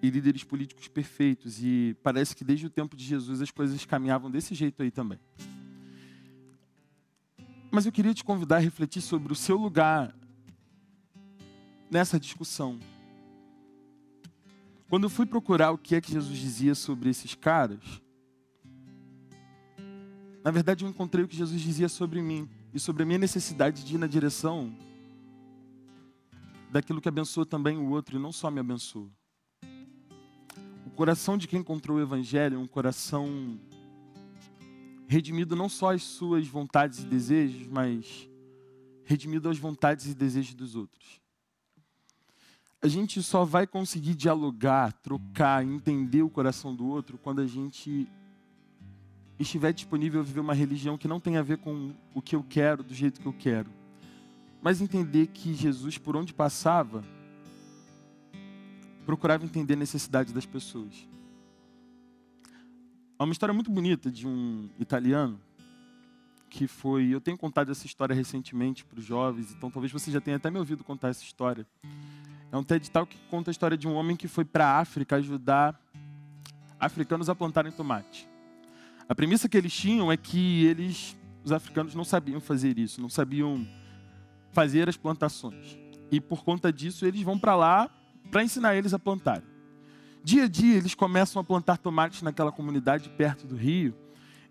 e 0.00 0.08
líderes 0.08 0.44
políticos 0.44 0.88
perfeitos, 0.88 1.62
e 1.62 1.94
parece 2.02 2.34
que 2.34 2.42
desde 2.42 2.64
o 2.64 2.70
tempo 2.70 2.96
de 2.96 3.04
Jesus 3.04 3.42
as 3.42 3.50
coisas 3.50 3.84
caminhavam 3.84 4.30
desse 4.30 4.54
jeito 4.54 4.82
aí 4.82 4.90
também. 4.90 5.20
Mas 7.70 7.84
eu 7.84 7.92
queria 7.92 8.14
te 8.14 8.24
convidar 8.24 8.56
a 8.56 8.60
refletir 8.60 9.02
sobre 9.02 9.30
o 9.30 9.36
seu 9.36 9.58
lugar 9.58 10.16
nessa 11.90 12.18
discussão. 12.18 12.80
Quando 14.88 15.04
eu 15.04 15.10
fui 15.10 15.26
procurar 15.26 15.70
o 15.70 15.76
que 15.76 15.94
é 15.96 16.00
que 16.00 16.12
Jesus 16.12 16.38
dizia 16.38 16.74
sobre 16.74 17.10
esses 17.10 17.34
caras, 17.34 18.01
na 20.44 20.50
verdade, 20.50 20.84
eu 20.84 20.90
encontrei 20.90 21.24
o 21.24 21.28
que 21.28 21.36
Jesus 21.36 21.60
dizia 21.60 21.88
sobre 21.88 22.20
mim 22.20 22.48
e 22.74 22.80
sobre 22.80 23.04
a 23.04 23.06
minha 23.06 23.18
necessidade 23.18 23.84
de 23.84 23.94
ir 23.94 23.98
na 23.98 24.06
direção 24.08 24.74
daquilo 26.70 27.00
que 27.00 27.08
abençoa 27.08 27.46
também 27.46 27.76
o 27.76 27.90
outro 27.90 28.16
e 28.16 28.18
não 28.18 28.32
só 28.32 28.50
me 28.50 28.58
abençoa. 28.58 29.08
O 30.86 30.90
coração 30.90 31.38
de 31.38 31.46
quem 31.46 31.60
encontrou 31.60 31.98
o 31.98 32.00
Evangelho 32.00 32.56
é 32.56 32.58
um 32.58 32.66
coração 32.66 33.58
redimido 35.06 35.54
não 35.54 35.68
só 35.68 35.92
às 35.92 36.02
suas 36.02 36.48
vontades 36.48 37.00
e 37.00 37.06
desejos, 37.06 37.66
mas 37.68 38.28
redimido 39.04 39.48
às 39.48 39.58
vontades 39.58 40.06
e 40.06 40.14
desejos 40.14 40.54
dos 40.54 40.74
outros. 40.74 41.20
A 42.80 42.88
gente 42.88 43.22
só 43.22 43.44
vai 43.44 43.66
conseguir 43.66 44.14
dialogar, 44.14 44.92
trocar, 44.92 45.64
entender 45.64 46.22
o 46.22 46.30
coração 46.30 46.74
do 46.74 46.86
outro 46.86 47.16
quando 47.16 47.40
a 47.40 47.46
gente 47.46 48.08
estiver 49.38 49.72
disponível 49.72 50.20
a 50.20 50.24
viver 50.24 50.40
uma 50.40 50.54
religião 50.54 50.96
que 50.96 51.08
não 51.08 51.20
tem 51.20 51.36
a 51.36 51.42
ver 51.42 51.58
com 51.58 51.92
o 52.14 52.22
que 52.22 52.36
eu 52.36 52.44
quero, 52.48 52.82
do 52.82 52.94
jeito 52.94 53.20
que 53.20 53.26
eu 53.26 53.32
quero, 53.32 53.70
mas 54.60 54.80
entender 54.80 55.26
que 55.28 55.54
Jesus, 55.54 55.98
por 55.98 56.16
onde 56.16 56.32
passava, 56.32 57.04
procurava 59.04 59.44
entender 59.44 59.74
a 59.74 59.76
necessidade 59.76 60.32
das 60.32 60.46
pessoas. 60.46 61.08
Há 63.18 63.24
uma 63.24 63.32
história 63.32 63.52
muito 63.52 63.70
bonita 63.70 64.10
de 64.10 64.26
um 64.26 64.68
italiano 64.78 65.40
que 66.48 66.66
foi. 66.66 67.06
Eu 67.08 67.20
tenho 67.20 67.38
contado 67.38 67.72
essa 67.72 67.86
história 67.86 68.14
recentemente 68.14 68.84
para 68.84 68.98
os 68.98 69.04
jovens, 69.04 69.52
então 69.52 69.70
talvez 69.70 69.90
você 69.92 70.10
já 70.10 70.20
tenha 70.20 70.36
até 70.36 70.50
me 70.50 70.58
ouvido 70.58 70.84
contar 70.84 71.08
essa 71.08 71.24
história. 71.24 71.66
É 72.50 72.56
um 72.56 72.62
TED 72.62 72.90
Talk 72.90 73.16
que 73.16 73.28
conta 73.30 73.50
a 73.50 73.52
história 73.52 73.76
de 73.76 73.88
um 73.88 73.94
homem 73.94 74.16
que 74.16 74.28
foi 74.28 74.44
para 74.44 74.66
a 74.66 74.78
África 74.80 75.16
ajudar 75.16 75.80
africanos 76.78 77.30
a 77.30 77.34
plantarem 77.34 77.72
tomate. 77.72 78.28
A 79.08 79.14
premissa 79.14 79.48
que 79.48 79.56
eles 79.56 79.72
tinham 79.72 80.10
é 80.10 80.16
que 80.16 80.64
eles, 80.66 81.16
os 81.44 81.52
africanos, 81.52 81.94
não 81.94 82.04
sabiam 82.04 82.40
fazer 82.40 82.78
isso, 82.78 83.00
não 83.00 83.08
sabiam 83.08 83.66
fazer 84.52 84.88
as 84.88 84.96
plantações. 84.96 85.78
E 86.10 86.20
por 86.20 86.44
conta 86.44 86.72
disso, 86.72 87.06
eles 87.06 87.22
vão 87.22 87.38
para 87.38 87.54
lá 87.54 87.90
para 88.30 88.42
ensinar 88.42 88.74
eles 88.76 88.94
a 88.94 88.98
plantar. 88.98 89.42
Dia 90.24 90.44
a 90.44 90.48
dia, 90.48 90.76
eles 90.76 90.94
começam 90.94 91.40
a 91.40 91.44
plantar 91.44 91.78
tomates 91.78 92.22
naquela 92.22 92.52
comunidade 92.52 93.08
perto 93.10 93.46
do 93.46 93.56
rio. 93.56 93.94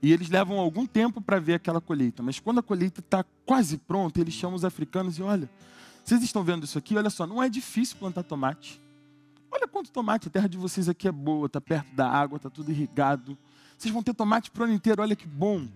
E 0.02 0.12
eles 0.12 0.30
levam 0.30 0.58
algum 0.60 0.86
tempo 0.86 1.22
para 1.22 1.40
ver 1.40 1.54
aquela 1.54 1.80
colheita. 1.80 2.24
Mas 2.24 2.40
quando 2.40 2.60
a 2.60 2.64
colheita 2.64 3.00
está 3.00 3.24
quase 3.46 3.78
pronta, 3.78 4.20
eles 4.20 4.34
chamam 4.34 4.56
os 4.56 4.66
africanos 4.66 5.18
e 5.18 5.22
olha, 5.22 5.50
vocês 6.04 6.22
estão 6.24 6.44
vendo 6.44 6.64
isso 6.64 6.78
aqui? 6.78 6.98
Olha 6.98 7.10
só, 7.10 7.28
não 7.28 7.42
é 7.42 7.48
difícil 7.48 7.98
plantar 7.98 8.24
tomate. 8.24 8.82
Olha 9.52 9.68
quanto 9.68 9.92
tomate, 9.92 10.28
a 10.28 10.32
terra 10.32 10.50
de 10.50 10.58
vocês 10.58 10.90
aqui 10.90 11.08
é 11.08 11.12
boa, 11.12 11.46
está 11.46 11.62
perto 11.62 11.94
da 11.96 12.10
água, 12.10 12.38
está 12.38 12.50
tudo 12.50 12.72
irrigado. 12.72 13.38
Vocês 13.82 13.92
vão 13.92 14.04
ter 14.04 14.14
tomate 14.14 14.52
para 14.52 14.62
o 14.62 14.66
ano 14.66 14.76
inteiro, 14.76 15.02
olha 15.02 15.16
que 15.16 15.26
bom. 15.26 15.68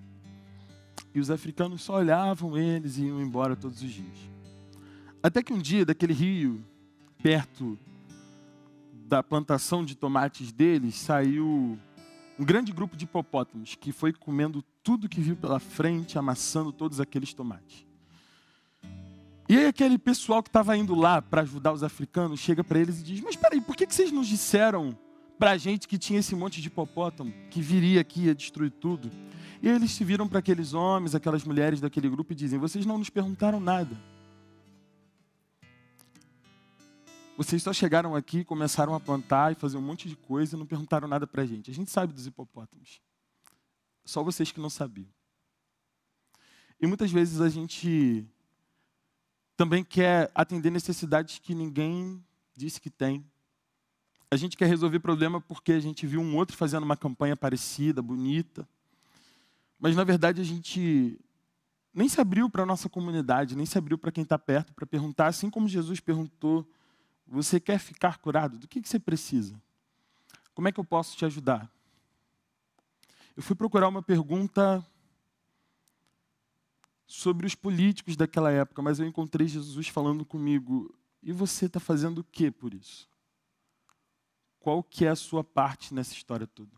E 1.11 1.19
os 1.19 1.31
africanos 1.31 1.81
só 1.81 1.95
olhavam 1.95 2.55
eles 2.55 2.97
e 2.97 3.05
iam 3.05 3.19
embora 3.19 3.55
todos 3.55 3.81
os 3.81 3.91
dias. 3.91 4.29
Até 5.23 5.41
que 5.41 5.51
um 5.51 5.57
dia, 5.57 5.83
daquele 5.83 6.13
rio, 6.13 6.63
perto 7.23 7.75
da 9.07 9.23
plantação 9.23 9.83
de 9.83 9.95
tomates 9.95 10.51
deles, 10.51 10.93
saiu 10.93 11.79
um 12.37 12.45
grande 12.45 12.71
grupo 12.71 12.95
de 12.95 13.05
hipopótamos 13.05 13.73
que 13.73 13.91
foi 13.91 14.13
comendo 14.13 14.63
tudo 14.83 15.09
que 15.09 15.19
viu 15.19 15.35
pela 15.35 15.59
frente, 15.59 16.19
amassando 16.19 16.71
todos 16.71 16.99
aqueles 16.99 17.33
tomates. 17.33 17.87
E 19.49 19.57
aí 19.57 19.65
aquele 19.65 19.97
pessoal 19.97 20.43
que 20.43 20.49
estava 20.49 20.77
indo 20.77 20.93
lá 20.93 21.23
para 21.23 21.41
ajudar 21.41 21.73
os 21.73 21.81
africanos 21.81 22.39
chega 22.39 22.63
para 22.63 22.77
eles 22.77 22.99
e 22.99 23.03
diz: 23.03 23.21
Mas 23.21 23.31
espera 23.31 23.55
aí, 23.55 23.61
por 23.61 23.75
que, 23.75 23.87
que 23.87 23.95
vocês 23.95 24.11
nos 24.11 24.27
disseram 24.27 24.95
para 25.37 25.51
a 25.51 25.57
gente 25.57 25.87
que 25.87 25.97
tinha 25.97 26.19
esse 26.19 26.35
monte 26.35 26.61
de 26.61 26.67
hipopótamo, 26.67 27.33
que 27.49 27.61
viria 27.61 28.01
aqui 28.01 28.21
e 28.21 28.25
ia 28.25 28.35
destruir 28.35 28.71
tudo. 28.71 29.11
E 29.61 29.67
eles 29.67 29.91
se 29.91 30.03
viram 30.03 30.27
para 30.27 30.39
aqueles 30.39 30.73
homens, 30.73 31.15
aquelas 31.15 31.43
mulheres 31.43 31.81
daquele 31.81 32.09
grupo 32.09 32.33
e 32.33 32.35
dizem: 32.35 32.59
Vocês 32.59 32.85
não 32.85 32.97
nos 32.97 33.09
perguntaram 33.09 33.59
nada. 33.59 33.95
Vocês 37.37 37.61
só 37.61 37.73
chegaram 37.73 38.15
aqui, 38.15 38.45
começaram 38.45 38.95
a 38.95 38.99
plantar 38.99 39.51
e 39.51 39.55
fazer 39.55 39.77
um 39.77 39.81
monte 39.81 40.07
de 40.07 40.15
coisa 40.15 40.55
e 40.55 40.59
não 40.59 40.65
perguntaram 40.65 41.07
nada 41.07 41.27
para 41.27 41.41
a 41.41 41.45
gente. 41.45 41.69
A 41.69 41.73
gente 41.73 41.91
sabe 41.91 42.13
dos 42.13 42.25
hipopótamos. 42.25 43.01
Só 44.05 44.23
vocês 44.23 44.51
que 44.51 44.59
não 44.59 44.69
sabiam. 44.69 45.09
E 46.79 46.87
muitas 46.87 47.11
vezes 47.11 47.41
a 47.41 47.49
gente 47.49 48.25
também 49.57 49.83
quer 49.83 50.31
atender 50.33 50.69
necessidades 50.69 51.39
que 51.39 51.53
ninguém 51.53 52.23
disse 52.55 52.79
que 52.79 52.89
tem 52.89 53.25
a 54.29 54.35
gente 54.35 54.57
quer 54.57 54.65
resolver 54.65 54.99
problema 54.99 55.39
porque 55.39 55.71
a 55.71 55.79
gente 55.79 56.05
viu 56.05 56.21
um 56.21 56.35
outro 56.35 56.57
fazendo 56.57 56.83
uma 56.83 56.97
campanha 56.97 57.35
parecida, 57.35 58.01
bonita. 58.01 58.67
Mas 59.79 59.95
na 59.95 60.03
verdade 60.03 60.41
a 60.41 60.43
gente 60.43 61.19
nem 61.93 62.09
se 62.09 62.19
abriu 62.19 62.49
para 62.49 62.63
a 62.63 62.65
nossa 62.65 62.89
comunidade, 62.89 63.55
nem 63.55 63.65
se 63.65 63.77
abriu 63.77 63.97
para 63.97 64.11
quem 64.11 64.23
está 64.23 64.37
perto 64.37 64.73
para 64.73 64.85
perguntar, 64.85 65.27
assim 65.27 65.49
como 65.49 65.67
Jesus 65.67 65.99
perguntou: 65.99 66.67
Você 67.27 67.59
quer 67.59 67.79
ficar 67.79 68.17
curado? 68.17 68.57
Do 68.57 68.67
que, 68.67 68.81
que 68.81 68.89
você 68.89 68.99
precisa? 68.99 69.59
Como 70.53 70.67
é 70.67 70.71
que 70.71 70.79
eu 70.79 70.85
posso 70.85 71.15
te 71.15 71.25
ajudar? 71.25 71.69
Eu 73.35 73.43
fui 73.43 73.55
procurar 73.55 73.87
uma 73.87 74.01
pergunta 74.01 74.85
sobre 77.05 77.45
os 77.45 77.53
políticos 77.53 78.15
daquela 78.15 78.51
época, 78.51 78.81
mas 78.81 78.99
eu 78.99 79.05
encontrei 79.05 79.47
Jesus 79.47 79.87
falando 79.87 80.25
comigo: 80.25 80.93
E 81.21 81.31
você 81.31 81.65
está 81.67 81.79
fazendo 81.79 82.19
o 82.19 82.23
que 82.23 82.49
por 82.49 82.73
isso? 82.73 83.07
Qual 84.65 84.81
que 84.81 85.05
é 85.05 85.09
a 85.09 85.15
sua 85.15 85.43
parte 85.43 85.93
nessa 85.93 86.11
história 86.11 86.47
toda? 86.47 86.71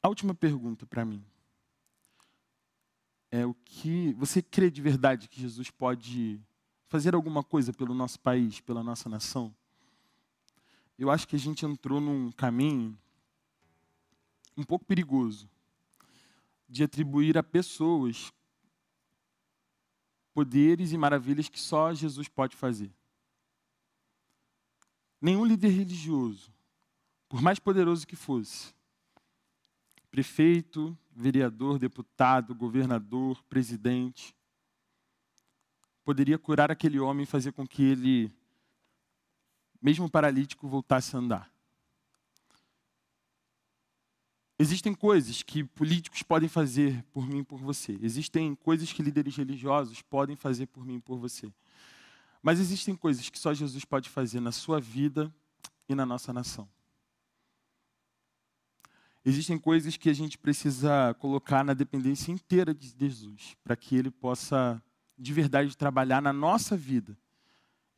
A 0.00 0.08
última 0.08 0.32
pergunta 0.32 0.86
para 0.86 1.04
mim 1.04 1.24
é 3.28 3.44
o 3.44 3.52
que 3.52 4.12
você 4.12 4.40
crê 4.40 4.70
de 4.70 4.80
verdade 4.80 5.26
que 5.26 5.40
Jesus 5.40 5.72
pode 5.72 6.40
fazer 6.86 7.16
alguma 7.16 7.42
coisa 7.42 7.72
pelo 7.72 7.94
nosso 7.94 8.20
país, 8.20 8.60
pela 8.60 8.80
nossa 8.80 9.08
nação? 9.08 9.52
Eu 10.96 11.10
acho 11.10 11.26
que 11.26 11.34
a 11.34 11.40
gente 11.40 11.66
entrou 11.66 12.00
num 12.00 12.30
caminho 12.30 12.96
um 14.56 14.62
pouco 14.62 14.84
perigoso 14.84 15.50
de 16.68 16.84
atribuir 16.84 17.36
a 17.36 17.42
pessoas 17.42 18.32
poderes 20.32 20.92
e 20.92 20.96
maravilhas 20.96 21.48
que 21.48 21.58
só 21.58 21.92
Jesus 21.92 22.28
pode 22.28 22.54
fazer. 22.54 22.94
Nenhum 25.20 25.44
líder 25.44 25.68
religioso, 25.68 26.52
por 27.28 27.40
mais 27.40 27.58
poderoso 27.58 28.06
que 28.06 28.16
fosse, 28.16 28.74
prefeito, 30.10 30.96
vereador, 31.14 31.78
deputado, 31.78 32.54
governador, 32.54 33.42
presidente, 33.44 34.36
poderia 36.04 36.38
curar 36.38 36.70
aquele 36.70 37.00
homem 37.00 37.24
e 37.24 37.26
fazer 37.26 37.52
com 37.52 37.66
que 37.66 37.82
ele, 37.82 38.32
mesmo 39.82 40.08
paralítico, 40.08 40.68
voltasse 40.68 41.16
a 41.16 41.18
andar. 41.18 41.56
Existem 44.58 44.94
coisas 44.94 45.42
que 45.42 45.64
políticos 45.64 46.22
podem 46.22 46.48
fazer 46.48 47.04
por 47.12 47.26
mim 47.26 47.40
e 47.40 47.44
por 47.44 47.58
você. 47.58 47.98
Existem 48.00 48.54
coisas 48.54 48.90
que 48.90 49.02
líderes 49.02 49.36
religiosos 49.36 50.00
podem 50.00 50.34
fazer 50.34 50.66
por 50.66 50.84
mim 50.84 50.96
e 50.96 51.00
por 51.00 51.18
você. 51.18 51.52
Mas 52.46 52.60
existem 52.60 52.94
coisas 52.94 53.28
que 53.28 53.40
só 53.40 53.52
Jesus 53.52 53.84
pode 53.84 54.08
fazer 54.08 54.38
na 54.38 54.52
sua 54.52 54.80
vida 54.80 55.34
e 55.88 55.96
na 55.96 56.06
nossa 56.06 56.32
nação. 56.32 56.68
Existem 59.24 59.58
coisas 59.58 59.96
que 59.96 60.08
a 60.08 60.12
gente 60.12 60.38
precisa 60.38 61.12
colocar 61.14 61.64
na 61.64 61.74
dependência 61.74 62.30
inteira 62.30 62.72
de 62.72 62.94
Jesus, 62.96 63.56
para 63.64 63.74
que 63.74 63.96
Ele 63.96 64.12
possa 64.12 64.80
de 65.18 65.32
verdade 65.32 65.76
trabalhar 65.76 66.22
na 66.22 66.32
nossa 66.32 66.76
vida 66.76 67.18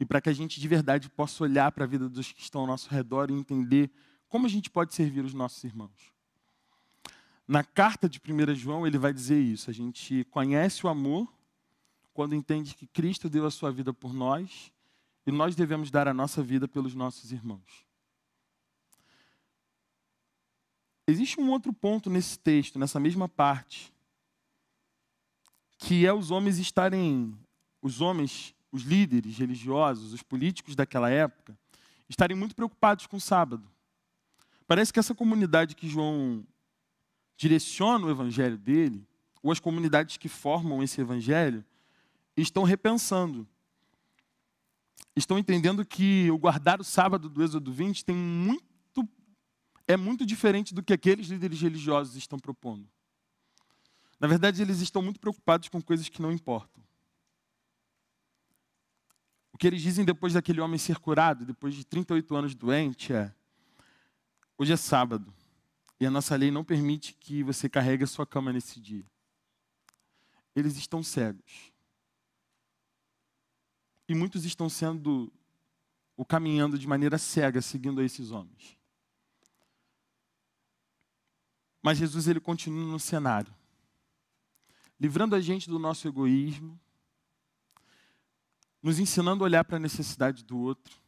e 0.00 0.06
para 0.06 0.18
que 0.18 0.30
a 0.30 0.32
gente 0.32 0.58
de 0.58 0.66
verdade 0.66 1.10
possa 1.10 1.44
olhar 1.44 1.70
para 1.70 1.84
a 1.84 1.86
vida 1.86 2.08
dos 2.08 2.32
que 2.32 2.40
estão 2.40 2.62
ao 2.62 2.66
nosso 2.66 2.88
redor 2.88 3.30
e 3.30 3.34
entender 3.34 3.90
como 4.30 4.46
a 4.46 4.48
gente 4.48 4.70
pode 4.70 4.94
servir 4.94 5.26
os 5.26 5.34
nossos 5.34 5.62
irmãos. 5.62 6.10
Na 7.46 7.62
carta 7.62 8.08
de 8.08 8.18
1 8.18 8.54
João, 8.54 8.86
ele 8.86 8.96
vai 8.96 9.12
dizer 9.12 9.38
isso: 9.38 9.68
a 9.68 9.74
gente 9.74 10.24
conhece 10.30 10.86
o 10.86 10.88
amor 10.88 11.30
quando 12.18 12.34
entende 12.34 12.74
que 12.74 12.84
Cristo 12.84 13.30
deu 13.30 13.46
a 13.46 13.50
sua 13.50 13.70
vida 13.70 13.94
por 13.94 14.12
nós 14.12 14.72
e 15.24 15.30
nós 15.30 15.54
devemos 15.54 15.88
dar 15.88 16.08
a 16.08 16.12
nossa 16.12 16.42
vida 16.42 16.66
pelos 16.66 16.92
nossos 16.92 17.30
irmãos. 17.30 17.86
Existe 21.06 21.40
um 21.40 21.48
outro 21.48 21.72
ponto 21.72 22.10
nesse 22.10 22.36
texto, 22.36 22.76
nessa 22.76 22.98
mesma 22.98 23.28
parte, 23.28 23.94
que 25.78 26.04
é 26.04 26.12
os 26.12 26.32
homens 26.32 26.58
estarem, 26.58 27.38
os 27.80 28.00
homens, 28.00 28.52
os 28.72 28.82
líderes 28.82 29.38
religiosos, 29.38 30.12
os 30.12 30.20
políticos 30.24 30.74
daquela 30.74 31.08
época, 31.08 31.56
estarem 32.08 32.36
muito 32.36 32.56
preocupados 32.56 33.06
com 33.06 33.18
o 33.18 33.20
sábado. 33.20 33.70
Parece 34.66 34.92
que 34.92 34.98
essa 34.98 35.14
comunidade 35.14 35.76
que 35.76 35.88
João 35.88 36.44
direciona 37.36 38.06
o 38.06 38.10
evangelho 38.10 38.58
dele, 38.58 39.06
ou 39.40 39.52
as 39.52 39.60
comunidades 39.60 40.16
que 40.16 40.28
formam 40.28 40.82
esse 40.82 41.00
evangelho, 41.00 41.64
estão 42.42 42.62
repensando. 42.62 43.46
Estão 45.14 45.38
entendendo 45.38 45.84
que 45.84 46.30
o 46.30 46.38
guardar 46.38 46.80
o 46.80 46.84
sábado 46.84 47.28
do 47.28 47.42
Êxodo 47.42 47.72
20 47.72 48.04
tem 48.04 48.16
muito 48.16 48.68
é 49.90 49.96
muito 49.96 50.26
diferente 50.26 50.74
do 50.74 50.82
que 50.82 50.92
aqueles 50.92 51.28
líderes 51.28 51.62
religiosos 51.62 52.14
estão 52.14 52.38
propondo. 52.38 52.86
Na 54.20 54.28
verdade, 54.28 54.60
eles 54.60 54.80
estão 54.80 55.00
muito 55.00 55.18
preocupados 55.18 55.70
com 55.70 55.80
coisas 55.80 56.10
que 56.10 56.20
não 56.20 56.30
importam. 56.30 56.84
O 59.50 59.56
que 59.56 59.66
eles 59.66 59.80
dizem 59.80 60.04
depois 60.04 60.34
daquele 60.34 60.60
homem 60.60 60.78
ser 60.78 60.98
curado, 60.98 61.46
depois 61.46 61.74
de 61.74 61.86
38 61.86 62.36
anos 62.36 62.54
doente, 62.54 63.14
é: 63.14 63.34
hoje 64.58 64.74
é 64.74 64.76
sábado 64.76 65.32
e 65.98 66.06
a 66.06 66.10
nossa 66.10 66.36
lei 66.36 66.50
não 66.50 66.62
permite 66.62 67.14
que 67.14 67.42
você 67.42 67.68
carregue 67.68 68.04
a 68.04 68.06
sua 68.06 68.26
cama 68.26 68.52
nesse 68.52 68.78
dia. 68.78 69.04
Eles 70.54 70.76
estão 70.76 71.02
cegos. 71.02 71.72
E 74.08 74.14
muitos 74.14 74.44
estão 74.44 74.68
sendo 74.68 75.30
ou 76.16 76.24
caminhando 76.24 76.78
de 76.78 76.86
maneira 76.86 77.18
cega 77.18 77.60
seguindo 77.62 78.02
esses 78.02 78.30
homens. 78.30 78.76
Mas 81.82 81.98
Jesus 81.98 82.26
ele 82.26 82.40
continua 82.40 82.90
no 82.90 82.98
cenário, 82.98 83.54
livrando 84.98 85.36
a 85.36 85.40
gente 85.40 85.68
do 85.68 85.78
nosso 85.78 86.08
egoísmo, 86.08 86.78
nos 88.82 88.98
ensinando 88.98 89.44
a 89.44 89.46
olhar 89.46 89.64
para 89.64 89.76
a 89.76 89.80
necessidade 89.80 90.44
do 90.44 90.58
outro 90.58 91.00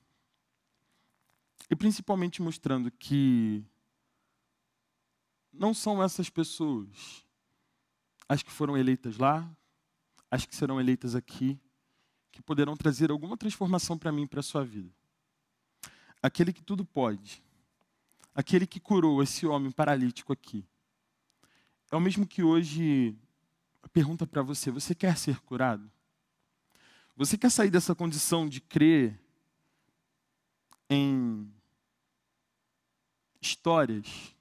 e 1.71 1.77
principalmente 1.77 2.43
mostrando 2.43 2.91
que 2.91 3.65
não 5.53 5.73
são 5.73 6.03
essas 6.03 6.29
pessoas 6.29 7.25
as 8.29 8.45
que 8.45 8.51
foram 8.53 8.77
eleitas 8.77 9.19
lá, 9.19 9.49
as 10.31 10.47
que 10.47 10.55
serão 10.55 10.81
eleitas 10.81 11.17
aqui, 11.17 11.61
que 12.41 12.47
poderão 12.47 12.75
trazer 12.75 13.11
alguma 13.11 13.37
transformação 13.37 13.99
para 13.99 14.11
mim 14.11 14.23
e 14.23 14.27
para 14.27 14.41
a 14.41 14.43
sua 14.43 14.65
vida. 14.65 14.91
Aquele 16.23 16.53
que 16.53 16.63
tudo 16.63 16.85
pode, 16.85 17.43
aquele 18.35 18.67
que 18.67 18.81
curou 18.81 19.23
esse 19.23 19.47
homem 19.47 19.71
paralítico 19.71 20.33
aqui, 20.33 20.65
é 21.91 21.97
o 21.97 22.01
mesmo 22.01 22.27
que 22.27 22.43
hoje 22.43 23.15
pergunta 23.93 24.27
para 24.27 24.43
você: 24.43 24.71
você 24.71 24.95
quer 24.95 25.17
ser 25.19 25.39
curado? 25.41 25.91
Você 27.15 27.37
quer 27.37 27.51
sair 27.51 27.71
dessa 27.71 27.95
condição 27.95 28.49
de 28.49 28.61
crer 28.61 29.21
em 30.89 31.53
histórias? 33.41 34.35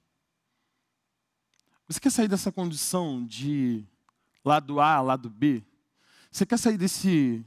Você 1.86 2.00
quer 2.00 2.10
sair 2.10 2.28
dessa 2.28 2.50
condição 2.50 3.26
de 3.26 3.84
lado 4.44 4.80
A, 4.80 5.00
lado 5.00 5.28
B? 5.28 5.62
Você 6.30 6.46
quer 6.46 6.58
sair 6.58 6.78
desse 6.78 7.44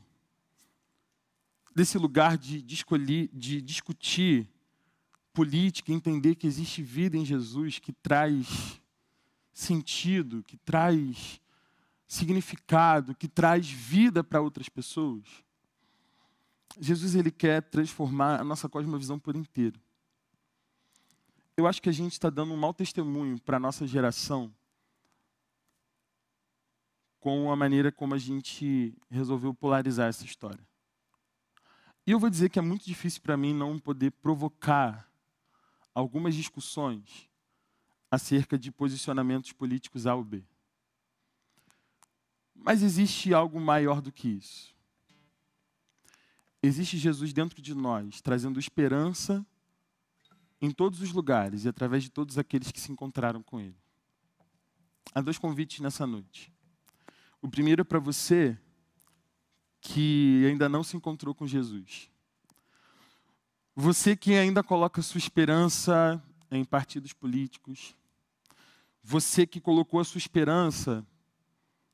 desse 1.75 1.97
lugar 1.97 2.37
de, 2.37 2.61
de, 2.61 2.73
escolher, 2.75 3.29
de 3.33 3.61
discutir 3.61 4.49
política, 5.33 5.91
entender 5.91 6.35
que 6.35 6.45
existe 6.45 6.81
vida 6.81 7.17
em 7.17 7.25
Jesus 7.25 7.79
que 7.79 7.91
traz 7.91 8.79
sentido, 9.51 10.43
que 10.43 10.57
traz 10.57 11.41
significado, 12.07 13.15
que 13.15 13.27
traz 13.27 13.67
vida 13.69 14.23
para 14.23 14.41
outras 14.41 14.69
pessoas. 14.69 15.23
Jesus 16.79 17.15
ele 17.15 17.31
quer 17.31 17.61
transformar 17.61 18.39
a 18.39 18.43
nossa 18.43 18.69
cosmovisão 18.69 19.19
por 19.19 19.35
inteiro. 19.35 19.79
Eu 21.55 21.67
acho 21.67 21.81
que 21.81 21.89
a 21.89 21.93
gente 21.93 22.13
está 22.13 22.29
dando 22.29 22.53
um 22.53 22.57
mau 22.57 22.73
testemunho 22.73 23.39
para 23.39 23.57
a 23.57 23.59
nossa 23.59 23.85
geração 23.85 24.53
com 27.19 27.51
a 27.51 27.55
maneira 27.55 27.91
como 27.91 28.13
a 28.13 28.17
gente 28.17 28.93
resolveu 29.09 29.53
polarizar 29.53 30.09
essa 30.09 30.25
história. 30.25 30.59
E 32.05 32.11
eu 32.11 32.19
vou 32.19 32.29
dizer 32.29 32.49
que 32.49 32.59
é 32.59 32.61
muito 32.61 32.85
difícil 32.85 33.21
para 33.21 33.37
mim 33.37 33.53
não 33.53 33.79
poder 33.79 34.11
provocar 34.11 35.09
algumas 35.95 36.35
discussões 36.35 37.29
acerca 38.11 38.57
de 38.57 38.71
posicionamentos 38.71 39.51
políticos 39.51 40.05
A 40.05 40.13
ou 40.13 40.23
B. 40.23 40.43
Mas 42.53 42.83
existe 42.83 43.33
algo 43.33 43.59
maior 43.59 44.01
do 44.01 44.11
que 44.11 44.27
isso. 44.27 44.73
Existe 46.61 46.97
Jesus 46.97 47.33
dentro 47.33 47.61
de 47.61 47.73
nós, 47.73 48.21
trazendo 48.21 48.59
esperança 48.59 49.45
em 50.61 50.71
todos 50.71 51.01
os 51.01 51.11
lugares 51.11 51.65
e 51.65 51.69
através 51.69 52.03
de 52.03 52.09
todos 52.09 52.37
aqueles 52.37 52.71
que 52.71 52.79
se 52.79 52.91
encontraram 52.91 53.43
com 53.43 53.59
Ele. 53.59 53.75
Há 55.13 55.21
dois 55.21 55.37
convites 55.37 55.79
nessa 55.79 56.07
noite. 56.07 56.53
O 57.41 57.49
primeiro 57.49 57.81
é 57.81 57.83
para 57.83 57.99
você 57.99 58.57
que 59.83 60.45
ainda 60.47 60.69
não 60.69 60.81
se 60.81 60.95
encontrou 60.95 61.35
com 61.35 61.45
Jesus. 61.45 62.09
Você 63.75 64.15
que 64.15 64.33
ainda 64.33 64.63
coloca 64.63 65.01
sua 65.01 65.17
esperança 65.17 66.23
em 66.49 66.63
partidos 66.63 67.11
políticos, 67.11 67.93
você 69.03 69.45
que 69.45 69.59
colocou 69.59 69.99
a 69.99 70.05
sua 70.05 70.19
esperança 70.19 71.05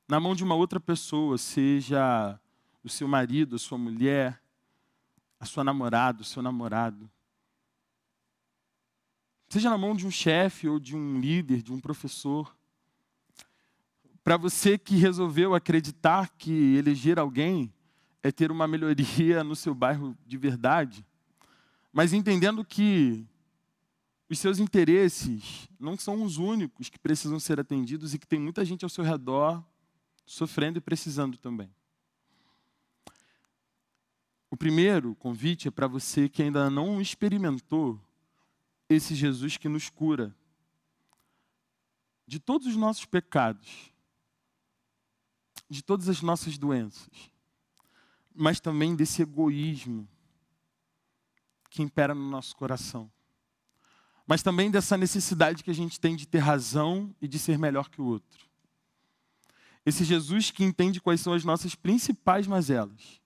na 0.06 0.20
mão 0.20 0.34
de 0.34 0.44
uma 0.44 0.54
outra 0.54 0.78
pessoa, 0.78 1.36
seja 1.36 2.38
o 2.84 2.88
seu 2.88 3.08
marido, 3.08 3.56
a 3.56 3.58
sua 3.58 3.76
mulher, 3.76 4.40
a 5.38 5.44
sua 5.44 5.64
namorada, 5.64 6.22
o 6.22 6.24
seu 6.24 6.42
namorado. 6.42 7.10
Seja 9.48 9.68
na 9.68 9.76
mão 9.76 9.96
de 9.96 10.06
um 10.06 10.10
chefe 10.10 10.68
ou 10.68 10.78
de 10.78 10.96
um 10.96 11.18
líder, 11.18 11.60
de 11.60 11.72
um 11.72 11.80
professor. 11.80 12.56
Para 14.22 14.36
você 14.36 14.78
que 14.78 14.96
resolveu 14.96 15.54
acreditar 15.56 16.30
que 16.38 16.76
eleger 16.76 17.18
alguém 17.18 17.72
é 18.22 18.30
ter 18.30 18.50
uma 18.50 18.66
melhoria 18.68 19.42
no 19.42 19.56
seu 19.56 19.74
bairro 19.74 20.16
de 20.26 20.36
verdade, 20.36 21.04
mas 21.92 22.12
entendendo 22.12 22.64
que 22.64 23.26
os 24.28 24.38
seus 24.38 24.58
interesses 24.58 25.68
não 25.78 25.96
são 25.96 26.22
os 26.22 26.36
únicos 26.36 26.88
que 26.88 26.98
precisam 26.98 27.40
ser 27.40 27.58
atendidos 27.58 28.14
e 28.14 28.18
que 28.18 28.26
tem 28.26 28.38
muita 28.38 28.64
gente 28.64 28.84
ao 28.84 28.88
seu 28.88 29.02
redor 29.02 29.64
sofrendo 30.24 30.78
e 30.78 30.80
precisando 30.80 31.36
também. 31.36 31.68
O 34.48 34.56
primeiro 34.56 35.14
convite 35.16 35.68
é 35.68 35.70
para 35.70 35.88
você 35.88 36.28
que 36.28 36.42
ainda 36.42 36.70
não 36.70 37.00
experimentou 37.00 38.00
esse 38.88 39.14
Jesus 39.14 39.56
que 39.56 39.68
nos 39.68 39.88
cura 39.88 40.34
de 42.26 42.38
todos 42.38 42.68
os 42.68 42.76
nossos 42.76 43.04
pecados, 43.04 43.92
de 45.68 45.82
todas 45.82 46.08
as 46.08 46.22
nossas 46.22 46.56
doenças, 46.56 47.30
mas 48.34 48.60
também 48.60 48.94
desse 48.94 49.22
egoísmo 49.22 50.08
que 51.68 51.82
impera 51.82 52.14
no 52.14 52.28
nosso 52.28 52.54
coração. 52.56 53.10
Mas 54.26 54.42
também 54.42 54.70
dessa 54.70 54.96
necessidade 54.96 55.64
que 55.64 55.70
a 55.70 55.74
gente 55.74 55.98
tem 55.98 56.14
de 56.14 56.26
ter 56.26 56.38
razão 56.38 57.14
e 57.20 57.28
de 57.28 57.38
ser 57.38 57.58
melhor 57.58 57.88
que 57.88 58.00
o 58.00 58.04
outro. 58.04 58.48
Esse 59.84 60.04
Jesus 60.04 60.50
que 60.50 60.62
entende 60.62 61.00
quais 61.00 61.20
são 61.20 61.32
as 61.32 61.44
nossas 61.44 61.74
principais 61.74 62.46
mazelas 62.46 63.20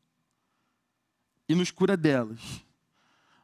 e 1.49 1.55
nos 1.55 1.71
cura 1.71 1.97
delas, 1.97 2.65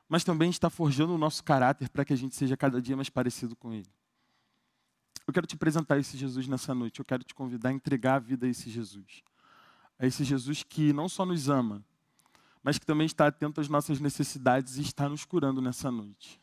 mas 0.08 0.24
também 0.24 0.50
está 0.50 0.70
forjando 0.70 1.14
o 1.14 1.18
nosso 1.18 1.42
caráter 1.44 1.88
para 1.88 2.04
que 2.04 2.12
a 2.12 2.16
gente 2.16 2.34
seja 2.34 2.56
cada 2.56 2.80
dia 2.80 2.96
mais 2.96 3.10
parecido 3.10 3.54
com 3.56 3.72
Ele. 3.72 3.90
Eu 5.26 5.32
quero 5.32 5.46
te 5.46 5.54
apresentar 5.54 5.98
esse 5.98 6.16
Jesus 6.16 6.48
nessa 6.48 6.74
noite, 6.74 6.98
eu 6.98 7.04
quero 7.04 7.22
te 7.22 7.34
convidar 7.34 7.68
a 7.68 7.72
entregar 7.72 8.14
a 8.16 8.18
vida 8.18 8.46
a 8.46 8.48
esse 8.48 8.70
Jesus. 8.70 9.22
A 10.00 10.06
esse 10.06 10.24
Jesus 10.24 10.62
que 10.62 10.92
não 10.94 11.08
só 11.08 11.26
nos 11.26 11.50
ama, 11.50 11.84
mas 12.62 12.78
que 12.78 12.86
também 12.86 13.04
está 13.06 13.26
atento 13.26 13.60
às 13.60 13.68
nossas 13.68 14.00
necessidades 14.00 14.78
e 14.78 14.80
está 14.80 15.08
nos 15.08 15.26
curando 15.26 15.60
nessa 15.60 15.90
noite. 15.90 16.40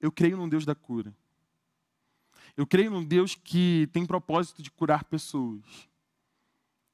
Eu 0.00 0.12
creio 0.12 0.36
num 0.36 0.48
Deus 0.48 0.64
da 0.64 0.74
cura. 0.74 1.12
Eu 2.56 2.66
creio 2.66 2.90
num 2.90 3.04
Deus 3.04 3.34
que 3.34 3.88
tem 3.92 4.06
propósito 4.06 4.62
de 4.62 4.70
curar 4.70 5.02
pessoas. 5.02 5.64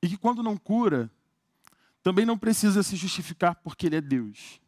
E 0.02 0.08
que 0.08 0.16
quando 0.16 0.42
não 0.42 0.56
cura, 0.56 1.10
também 2.02 2.24
não 2.24 2.38
precisa 2.38 2.82
se 2.82 2.96
justificar 2.96 3.54
porque 3.56 3.86
Ele 3.86 3.96
é 3.96 4.00
Deus. 4.00 4.60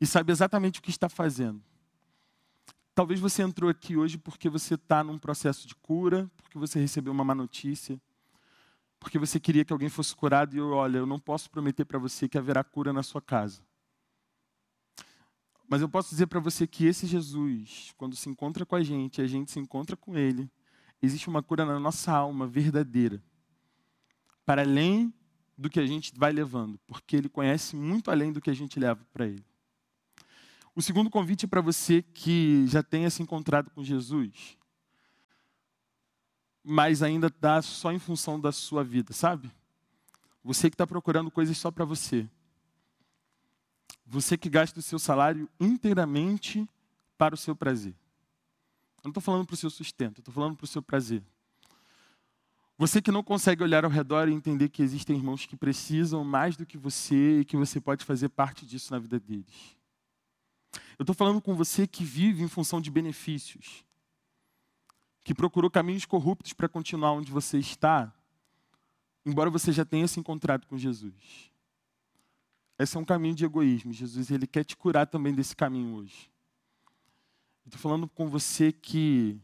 E 0.00 0.06
sabe 0.06 0.32
exatamente 0.32 0.80
o 0.80 0.82
que 0.82 0.90
está 0.90 1.08
fazendo. 1.08 1.62
Talvez 2.94 3.18
você 3.18 3.42
entrou 3.42 3.70
aqui 3.70 3.96
hoje 3.96 4.18
porque 4.18 4.48
você 4.48 4.74
está 4.74 5.02
num 5.02 5.18
processo 5.18 5.66
de 5.66 5.74
cura, 5.76 6.30
porque 6.42 6.58
você 6.58 6.80
recebeu 6.80 7.12
uma 7.12 7.24
má 7.24 7.34
notícia, 7.34 8.00
porque 9.04 9.18
você 9.18 9.38
queria 9.38 9.66
que 9.66 9.72
alguém 9.72 9.90
fosse 9.90 10.16
curado 10.16 10.56
e 10.56 10.58
eu, 10.58 10.70
olha, 10.70 10.96
eu 10.96 11.04
não 11.04 11.18
posso 11.18 11.50
prometer 11.50 11.84
para 11.84 11.98
você 11.98 12.26
que 12.26 12.38
haverá 12.38 12.64
cura 12.64 12.90
na 12.90 13.02
sua 13.02 13.20
casa. 13.20 13.60
Mas 15.68 15.82
eu 15.82 15.90
posso 15.90 16.08
dizer 16.08 16.26
para 16.26 16.40
você 16.40 16.66
que 16.66 16.86
esse 16.86 17.06
Jesus, 17.06 17.92
quando 17.98 18.16
se 18.16 18.30
encontra 18.30 18.64
com 18.64 18.74
a 18.74 18.82
gente, 18.82 19.20
a 19.20 19.26
gente 19.26 19.50
se 19.50 19.60
encontra 19.60 19.94
com 19.94 20.16
ele, 20.16 20.50
existe 21.02 21.28
uma 21.28 21.42
cura 21.42 21.66
na 21.66 21.78
nossa 21.78 22.12
alma 22.12 22.46
verdadeira. 22.46 23.22
Para 24.46 24.62
além 24.62 25.12
do 25.56 25.68
que 25.68 25.78
a 25.78 25.86
gente 25.86 26.10
vai 26.16 26.32
levando, 26.32 26.80
porque 26.86 27.14
ele 27.14 27.28
conhece 27.28 27.76
muito 27.76 28.10
além 28.10 28.32
do 28.32 28.40
que 28.40 28.48
a 28.48 28.54
gente 28.54 28.80
leva 28.80 29.06
para 29.12 29.26
ele. 29.26 29.44
O 30.74 30.80
segundo 30.80 31.10
convite 31.10 31.44
é 31.44 31.48
para 31.48 31.60
você 31.60 32.00
que 32.00 32.66
já 32.68 32.82
tenha 32.82 33.10
se 33.10 33.22
encontrado 33.22 33.70
com 33.70 33.84
Jesus, 33.84 34.56
mas 36.64 37.02
ainda 37.02 37.26
está 37.26 37.60
só 37.60 37.92
em 37.92 37.98
função 37.98 38.40
da 38.40 38.50
sua 38.50 38.82
vida, 38.82 39.12
sabe? 39.12 39.52
Você 40.42 40.70
que 40.70 40.74
está 40.74 40.86
procurando 40.86 41.30
coisas 41.30 41.58
só 41.58 41.70
para 41.70 41.84
você. 41.84 42.26
Você 44.06 44.36
que 44.38 44.48
gasta 44.48 44.80
o 44.80 44.82
seu 44.82 44.98
salário 44.98 45.48
inteiramente 45.60 46.66
para 47.18 47.34
o 47.34 47.38
seu 47.38 47.54
prazer. 47.54 47.94
Eu 48.98 49.04
não 49.04 49.10
estou 49.10 49.22
falando 49.22 49.46
para 49.46 49.54
o 49.54 49.56
seu 49.56 49.68
sustento, 49.68 50.20
estou 50.20 50.32
falando 50.32 50.56
para 50.56 50.64
o 50.64 50.68
seu 50.68 50.82
prazer. 50.82 51.22
Você 52.76 53.00
que 53.00 53.12
não 53.12 53.22
consegue 53.22 53.62
olhar 53.62 53.84
ao 53.84 53.90
redor 53.90 54.28
e 54.28 54.32
entender 54.32 54.68
que 54.68 54.82
existem 54.82 55.16
irmãos 55.16 55.46
que 55.46 55.56
precisam 55.56 56.24
mais 56.24 56.56
do 56.56 56.66
que 56.66 56.76
você 56.76 57.40
e 57.40 57.44
que 57.44 57.56
você 57.56 57.80
pode 57.80 58.04
fazer 58.04 58.30
parte 58.30 58.66
disso 58.66 58.92
na 58.92 58.98
vida 58.98 59.20
deles. 59.20 59.76
Eu 60.98 61.04
estou 61.04 61.14
falando 61.14 61.40
com 61.40 61.54
você 61.54 61.86
que 61.86 62.04
vive 62.04 62.42
em 62.42 62.48
função 62.48 62.80
de 62.80 62.90
benefícios, 62.90 63.84
que 65.24 65.34
procurou 65.34 65.70
caminhos 65.70 66.04
corruptos 66.04 66.52
para 66.52 66.68
continuar 66.68 67.12
onde 67.12 67.32
você 67.32 67.58
está, 67.58 68.12
embora 69.24 69.48
você 69.48 69.72
já 69.72 69.84
tenha 69.84 70.06
se 70.06 70.20
encontrado 70.20 70.66
com 70.66 70.76
Jesus. 70.76 71.50
Esse 72.78 72.96
é 72.96 73.00
um 73.00 73.04
caminho 73.04 73.34
de 73.34 73.44
egoísmo. 73.44 73.92
Jesus 73.92 74.30
ele 74.30 74.46
quer 74.46 74.64
te 74.64 74.76
curar 74.76 75.06
também 75.06 75.34
desse 75.34 75.56
caminho 75.56 75.96
hoje. 75.96 76.30
Estou 77.64 77.80
falando 77.80 78.06
com 78.06 78.28
você 78.28 78.70
que 78.70 79.40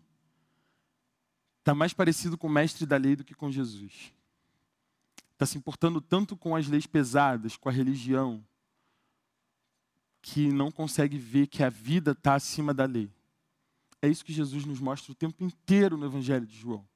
está 1.61 1.75
mais 1.75 1.95
parecido 1.95 2.37
com 2.37 2.47
o 2.47 2.51
mestre 2.51 2.85
da 2.85 2.99
lei 2.99 3.17
do 3.17 3.25
que 3.25 3.35
com 3.35 3.51
Jesus. 3.51 4.13
Está 5.33 5.47
se 5.47 5.57
importando 5.57 6.03
tanto 6.03 6.37
com 6.37 6.55
as 6.55 6.69
leis 6.69 6.87
pesadas, 6.87 7.57
com 7.57 7.71
a 7.71 7.73
religião, 7.73 8.45
que 10.21 10.53
não 10.53 10.71
consegue 10.71 11.17
ver 11.17 11.47
que 11.47 11.63
a 11.63 11.71
vida 11.71 12.11
está 12.11 12.35
acima 12.35 12.75
da 12.75 12.85
lei. 12.85 13.11
É 14.03 14.09
isso 14.09 14.25
que 14.25 14.33
Jesus 14.33 14.65
nos 14.65 14.81
mostra 14.81 15.13
o 15.13 15.15
tempo 15.15 15.45
inteiro 15.45 15.97
no 15.97 16.07
Evangelho 16.07 16.47
de 16.47 16.57
João. 16.57 16.87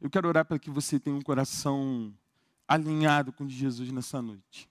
Eu 0.00 0.08
quero 0.08 0.28
orar 0.28 0.44
para 0.44 0.58
que 0.58 0.70
você 0.70 1.00
tenha 1.00 1.16
um 1.16 1.22
coração 1.22 2.14
alinhado 2.68 3.32
com 3.32 3.44
o 3.44 3.46
de 3.46 3.56
Jesus 3.56 3.90
nessa 3.90 4.22
noite. 4.22 4.68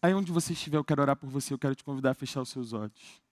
Aí 0.00 0.14
onde 0.14 0.32
você 0.32 0.52
estiver, 0.52 0.78
eu 0.78 0.84
quero 0.84 1.02
orar 1.02 1.16
por 1.16 1.28
você, 1.28 1.52
eu 1.52 1.58
quero 1.58 1.74
te 1.74 1.84
convidar 1.84 2.12
a 2.12 2.14
fechar 2.14 2.40
os 2.40 2.48
seus 2.48 2.72
olhos. 2.72 3.22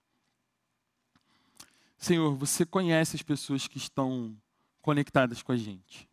Senhor, 1.97 2.35
você 2.35 2.65
conhece 2.65 3.15
as 3.15 3.21
pessoas 3.21 3.67
que 3.67 3.77
estão 3.77 4.35
conectadas 4.81 5.41
com 5.41 5.51
a 5.51 5.57
gente. 5.57 6.09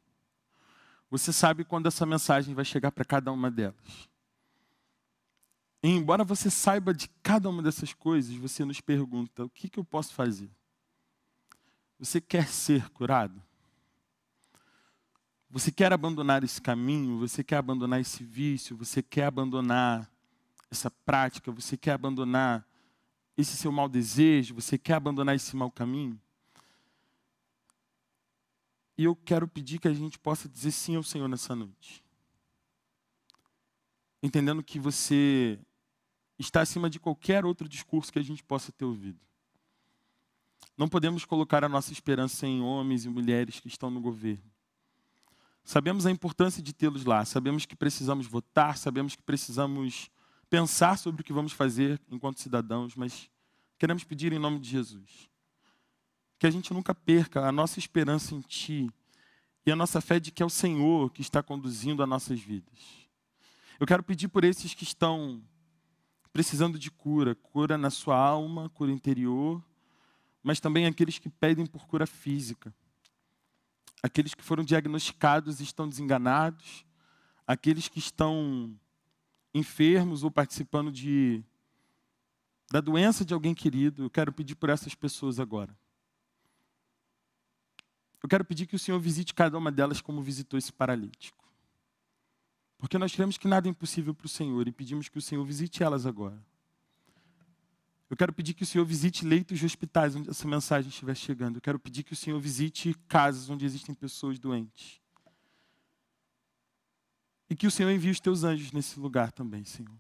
Você 1.11 1.33
sabe 1.33 1.64
quando 1.64 1.87
essa 1.87 2.07
mensagem 2.07 2.55
vai 2.55 2.64
chegar 2.64 2.93
para 2.93 3.05
cada 3.05 3.33
uma 3.33 3.51
delas. 3.51 4.09
E 5.83 5.88
embora 5.88 6.23
você 6.23 6.49
saiba 6.49 6.95
de 6.95 7.09
cada 7.23 7.49
uma 7.49 7.62
dessas 7.62 7.93
coisas, 7.93 8.35
você 8.37 8.64
nos 8.64 8.81
pergunta: 8.81 9.45
o 9.45 9.51
que, 9.51 9.69
que 9.69 9.79
eu 9.79 9.85
posso 9.85 10.14
fazer? 10.14 10.51
Você 12.01 12.19
quer 12.19 12.49
ser 12.49 12.89
curado? 12.89 13.43
Você 15.51 15.71
quer 15.71 15.93
abandonar 15.93 16.43
esse 16.43 16.59
caminho? 16.59 17.19
Você 17.19 17.45
quer 17.45 17.57
abandonar 17.57 18.01
esse 18.01 18.25
vício? 18.25 18.75
Você 18.79 19.03
quer 19.03 19.27
abandonar 19.27 20.11
essa 20.71 20.91
prática, 20.91 21.53
você 21.53 21.77
quer 21.77 21.93
abandonar 21.93 22.67
esse 23.37 23.55
seu 23.55 23.71
mau 23.71 23.87
desejo, 23.87 24.55
você 24.55 24.79
quer 24.79 24.95
abandonar 24.95 25.35
esse 25.37 25.55
mau 25.55 25.71
caminho? 25.71 26.19
E 28.97 29.05
eu 29.05 29.15
quero 29.15 29.47
pedir 29.47 29.79
que 29.79 29.89
a 29.89 29.93
gente 29.93 30.19
possa 30.19 30.49
dizer 30.49 30.71
sim 30.71 30.97
ao 30.97 31.03
Senhor 31.03 31.29
nessa 31.29 31.55
noite. 31.55 32.03
Entendendo 34.23 34.63
que 34.63 34.79
você 34.79 35.59
está 36.39 36.63
acima 36.63 36.89
de 36.89 36.99
qualquer 36.99 37.45
outro 37.45 37.69
discurso 37.69 38.11
que 38.11 38.19
a 38.19 38.25
gente 38.25 38.43
possa 38.43 38.73
ter 38.73 38.87
ouvido. 38.87 39.21
Não 40.81 40.88
podemos 40.88 41.27
colocar 41.27 41.62
a 41.62 41.69
nossa 41.69 41.93
esperança 41.93 42.47
em 42.47 42.62
homens 42.62 43.05
e 43.05 43.09
mulheres 43.11 43.61
que 43.61 43.69
estão 43.69 43.90
no 43.90 44.01
governo. 44.01 44.51
Sabemos 45.62 46.07
a 46.07 46.11
importância 46.11 46.63
de 46.63 46.73
tê-los 46.73 47.04
lá, 47.04 47.23
sabemos 47.27 47.67
que 47.67 47.77
precisamos 47.77 48.27
votar, 48.27 48.79
sabemos 48.79 49.15
que 49.15 49.23
precisamos 49.23 50.11
pensar 50.48 50.96
sobre 50.96 51.21
o 51.21 51.25
que 51.25 51.35
vamos 51.35 51.52
fazer 51.52 52.00
enquanto 52.11 52.40
cidadãos, 52.40 52.96
mas 52.96 53.29
queremos 53.79 54.04
pedir 54.04 54.33
em 54.33 54.38
nome 54.38 54.59
de 54.59 54.71
Jesus 54.71 55.29
que 56.38 56.46
a 56.46 56.50
gente 56.50 56.73
nunca 56.73 56.94
perca 56.94 57.46
a 57.46 57.52
nossa 57.52 57.79
esperança 57.79 58.35
em 58.35 58.40
Ti 58.40 58.90
e 59.67 59.71
a 59.71 59.77
nossa 59.77 60.00
fé 60.00 60.19
de 60.19 60.31
que 60.31 60.42
é 60.42 60.46
o 60.46 60.48
Senhor 60.48 61.11
que 61.11 61.21
está 61.21 61.42
conduzindo 61.42 62.02
as 62.02 62.09
nossas 62.09 62.40
vidas. 62.40 63.07
Eu 63.79 63.87
quero 63.87 64.02
pedir 64.02 64.29
por 64.29 64.44
esses 64.44 64.73
que 64.73 64.85
estão 64.85 65.42
precisando 66.33 66.79
de 66.79 66.90
cura, 66.90 67.35
cura 67.35 67.77
na 67.77 67.90
sua 67.90 68.17
alma, 68.17 68.71
cura 68.71 68.90
interior, 68.90 69.63
mas 70.43 70.61
também 70.61 70.87
aqueles 70.87 71.19
que 71.19 71.29
pedem 71.29 71.67
por 71.67 71.87
cura 71.87 72.07
física. 72.07 72.75
Aqueles 74.03 74.35
que 74.35 74.43
foram 74.43 74.65
diagnosticados 74.65 75.61
e 75.61 75.63
estão 75.63 75.88
desenganados, 75.88 76.85
aqueles 77.47 77.88
que 77.88 77.99
estão 77.99 78.75
enfermos 79.53 80.23
ou 80.23 80.31
participando 80.31 80.91
de 80.91 81.45
da 82.71 82.81
doença 82.81 83.25
de 83.25 83.35
alguém 83.35 83.53
querido, 83.53 84.05
eu 84.05 84.11
quero 84.11 84.33
pedir 84.33 84.55
por 84.55 84.71
essas 84.71 84.95
pessoas 84.95 85.41
agora. 85.41 85.77
eu 88.23 88.29
quero 88.29 88.45
pedir 88.45 88.67
que 88.67 88.77
o 88.77 88.79
Senhor 88.79 89.01
visite 89.01 89.35
cada 89.35 89.59
uma 89.59 89.73
delas 89.73 90.01
como 90.01 90.23
visitou 90.23 90.57
esse 90.57 90.73
paralítico. 90.73 91.41
Porque 92.79 92.97
nós 92.97 93.15
cremos 93.15 93.37
que 93.37 93.49
nada 93.49 93.67
é 93.67 93.71
impossível 93.71 94.15
para 94.15 94.27
o 94.27 94.29
Senhor 94.29 94.69
e 94.69 94.73
pedimos 94.73 95.09
que 95.09 95.19
o 95.19 95.23
Senhor 95.23 95.45
visite 95.45 95.83
elas 95.83 96.07
agora. 96.07 96.41
Eu 98.11 98.17
quero 98.17 98.33
pedir 98.33 98.54
que 98.54 98.65
o 98.65 98.67
Senhor 98.67 98.85
visite 98.85 99.25
leitos 99.25 99.56
de 99.61 99.65
hospitais 99.65 100.17
onde 100.17 100.29
essa 100.29 100.46
mensagem 100.46 100.88
estiver 100.88 101.15
chegando. 101.15 101.56
Eu 101.56 101.61
quero 101.61 101.79
pedir 101.79 102.02
que 102.02 102.13
o 102.13 102.17
Senhor 102.17 102.40
visite 102.40 102.92
casas 103.06 103.48
onde 103.48 103.65
existem 103.65 103.94
pessoas 103.94 104.37
doentes. 104.37 105.00
E 107.48 107.54
que 107.54 107.69
o 107.69 107.71
Senhor 107.71 107.88
envie 107.90 108.11
os 108.11 108.19
teus 108.19 108.42
anjos 108.42 108.73
nesse 108.73 108.98
lugar 108.98 109.31
também, 109.31 109.65
Senhor. 109.65 109.96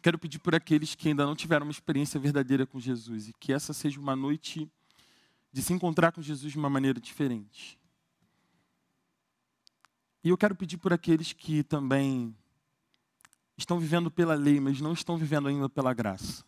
Quero 0.00 0.20
pedir 0.20 0.38
por 0.38 0.54
aqueles 0.54 0.94
que 0.94 1.08
ainda 1.08 1.26
não 1.26 1.34
tiveram 1.34 1.66
uma 1.66 1.72
experiência 1.72 2.20
verdadeira 2.20 2.64
com 2.64 2.78
Jesus 2.78 3.28
e 3.28 3.32
que 3.32 3.52
essa 3.52 3.72
seja 3.72 3.98
uma 3.98 4.14
noite 4.14 4.70
de 5.52 5.60
se 5.60 5.72
encontrar 5.72 6.12
com 6.12 6.22
Jesus 6.22 6.52
de 6.52 6.58
uma 6.58 6.70
maneira 6.70 7.00
diferente. 7.00 7.76
E 10.22 10.28
eu 10.28 10.38
quero 10.38 10.54
pedir 10.54 10.76
por 10.76 10.92
aqueles 10.92 11.32
que 11.32 11.64
também 11.64 12.36
estão 13.56 13.78
vivendo 13.78 14.10
pela 14.10 14.34
lei, 14.34 14.60
mas 14.60 14.80
não 14.80 14.92
estão 14.92 15.16
vivendo 15.16 15.48
ainda 15.48 15.68
pela 15.68 15.94
graça. 15.94 16.44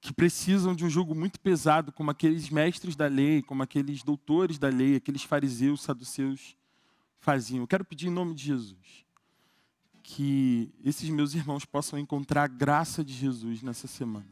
Que 0.00 0.12
precisam 0.12 0.74
de 0.74 0.84
um 0.84 0.90
jugo 0.90 1.14
muito 1.14 1.40
pesado, 1.40 1.92
como 1.92 2.10
aqueles 2.10 2.50
mestres 2.50 2.96
da 2.96 3.06
lei, 3.06 3.42
como 3.42 3.62
aqueles 3.62 4.02
doutores 4.02 4.58
da 4.58 4.68
lei, 4.68 4.96
aqueles 4.96 5.22
fariseus, 5.22 5.82
saduceus 5.82 6.56
faziam. 7.20 7.60
Eu 7.60 7.66
quero 7.66 7.84
pedir 7.84 8.08
em 8.08 8.12
nome 8.12 8.34
de 8.34 8.44
Jesus 8.44 9.06
que 10.10 10.72
esses 10.82 11.10
meus 11.10 11.34
irmãos 11.34 11.66
possam 11.66 11.98
encontrar 11.98 12.44
a 12.44 12.46
graça 12.46 13.04
de 13.04 13.12
Jesus 13.12 13.62
nessa 13.62 13.86
semana. 13.86 14.26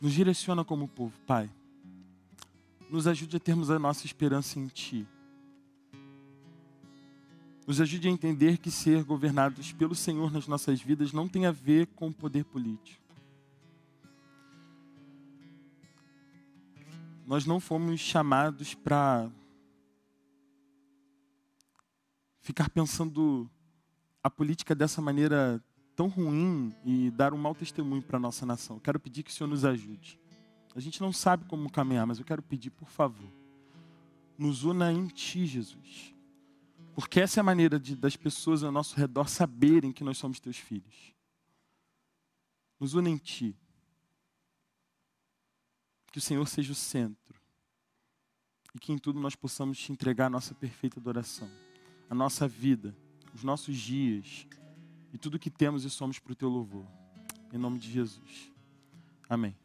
Nos 0.00 0.12
direciona 0.12 0.64
como 0.64 0.88
povo, 0.88 1.16
Pai. 1.28 1.48
Nos 2.90 3.06
ajude 3.06 3.36
a 3.36 3.40
termos 3.40 3.70
a 3.70 3.78
nossa 3.78 4.04
esperança 4.04 4.58
em 4.58 4.66
Ti. 4.66 5.06
Nos 7.66 7.80
ajude 7.80 8.08
a 8.08 8.10
entender 8.10 8.58
que 8.58 8.70
ser 8.70 9.04
governados 9.04 9.72
pelo 9.72 9.94
Senhor 9.94 10.32
nas 10.32 10.48
nossas 10.48 10.80
vidas 10.80 11.12
não 11.12 11.28
tem 11.28 11.46
a 11.46 11.52
ver 11.52 11.86
com 11.88 12.08
o 12.08 12.12
poder 12.12 12.44
político. 12.44 13.00
Nós 17.24 17.46
não 17.46 17.60
fomos 17.60 18.00
chamados 18.00 18.74
para 18.74 19.30
ficar 22.40 22.68
pensando 22.68 23.48
a 24.22 24.28
política 24.28 24.74
dessa 24.74 25.00
maneira 25.00 25.62
tão 25.94 26.08
ruim 26.08 26.74
e 26.84 27.10
dar 27.12 27.32
um 27.32 27.38
mau 27.38 27.54
testemunho 27.54 28.02
para 28.02 28.16
a 28.16 28.20
nossa 28.20 28.44
nação. 28.44 28.80
Quero 28.80 28.98
pedir 28.98 29.22
que 29.22 29.30
o 29.30 29.32
Senhor 29.32 29.48
nos 29.48 29.64
ajude. 29.64 30.18
A 30.74 30.80
gente 30.80 31.00
não 31.00 31.12
sabe 31.12 31.44
como 31.44 31.70
caminhar, 31.70 32.06
mas 32.06 32.18
eu 32.18 32.24
quero 32.24 32.42
pedir, 32.42 32.70
por 32.70 32.88
favor, 32.88 33.30
nos 34.36 34.64
una 34.64 34.92
em 34.92 35.06
Ti, 35.06 35.46
Jesus. 35.46 36.11
Porque 36.94 37.20
essa 37.20 37.40
é 37.40 37.42
a 37.42 37.44
maneira 37.44 37.78
de, 37.78 37.96
das 37.96 38.16
pessoas 38.16 38.62
ao 38.62 38.70
nosso 38.70 38.96
redor 38.96 39.28
saberem 39.28 39.92
que 39.92 40.04
nós 40.04 40.18
somos 40.18 40.40
Teus 40.40 40.58
filhos. 40.58 41.14
Nos 42.78 42.94
una 42.94 43.08
em 43.08 43.16
Ti. 43.16 43.56
Que 46.10 46.18
o 46.18 46.22
Senhor 46.22 46.46
seja 46.46 46.72
o 46.72 46.76
centro. 46.76 47.40
E 48.74 48.78
que 48.78 48.92
em 48.92 48.98
tudo 48.98 49.20
nós 49.20 49.34
possamos 49.34 49.78
te 49.78 49.92
entregar 49.92 50.26
a 50.26 50.30
nossa 50.30 50.54
perfeita 50.54 51.00
adoração 51.00 51.50
a 52.12 52.14
nossa 52.14 52.46
vida, 52.46 52.94
os 53.34 53.42
nossos 53.42 53.74
dias 53.74 54.46
e 55.14 55.16
tudo 55.16 55.38
que 55.38 55.48
temos 55.48 55.82
e 55.82 55.88
somos 55.88 56.18
para 56.18 56.32
o 56.32 56.36
teu 56.36 56.50
louvor. 56.50 56.86
Em 57.50 57.56
nome 57.56 57.78
de 57.78 57.90
Jesus. 57.90 58.52
Amém. 59.26 59.61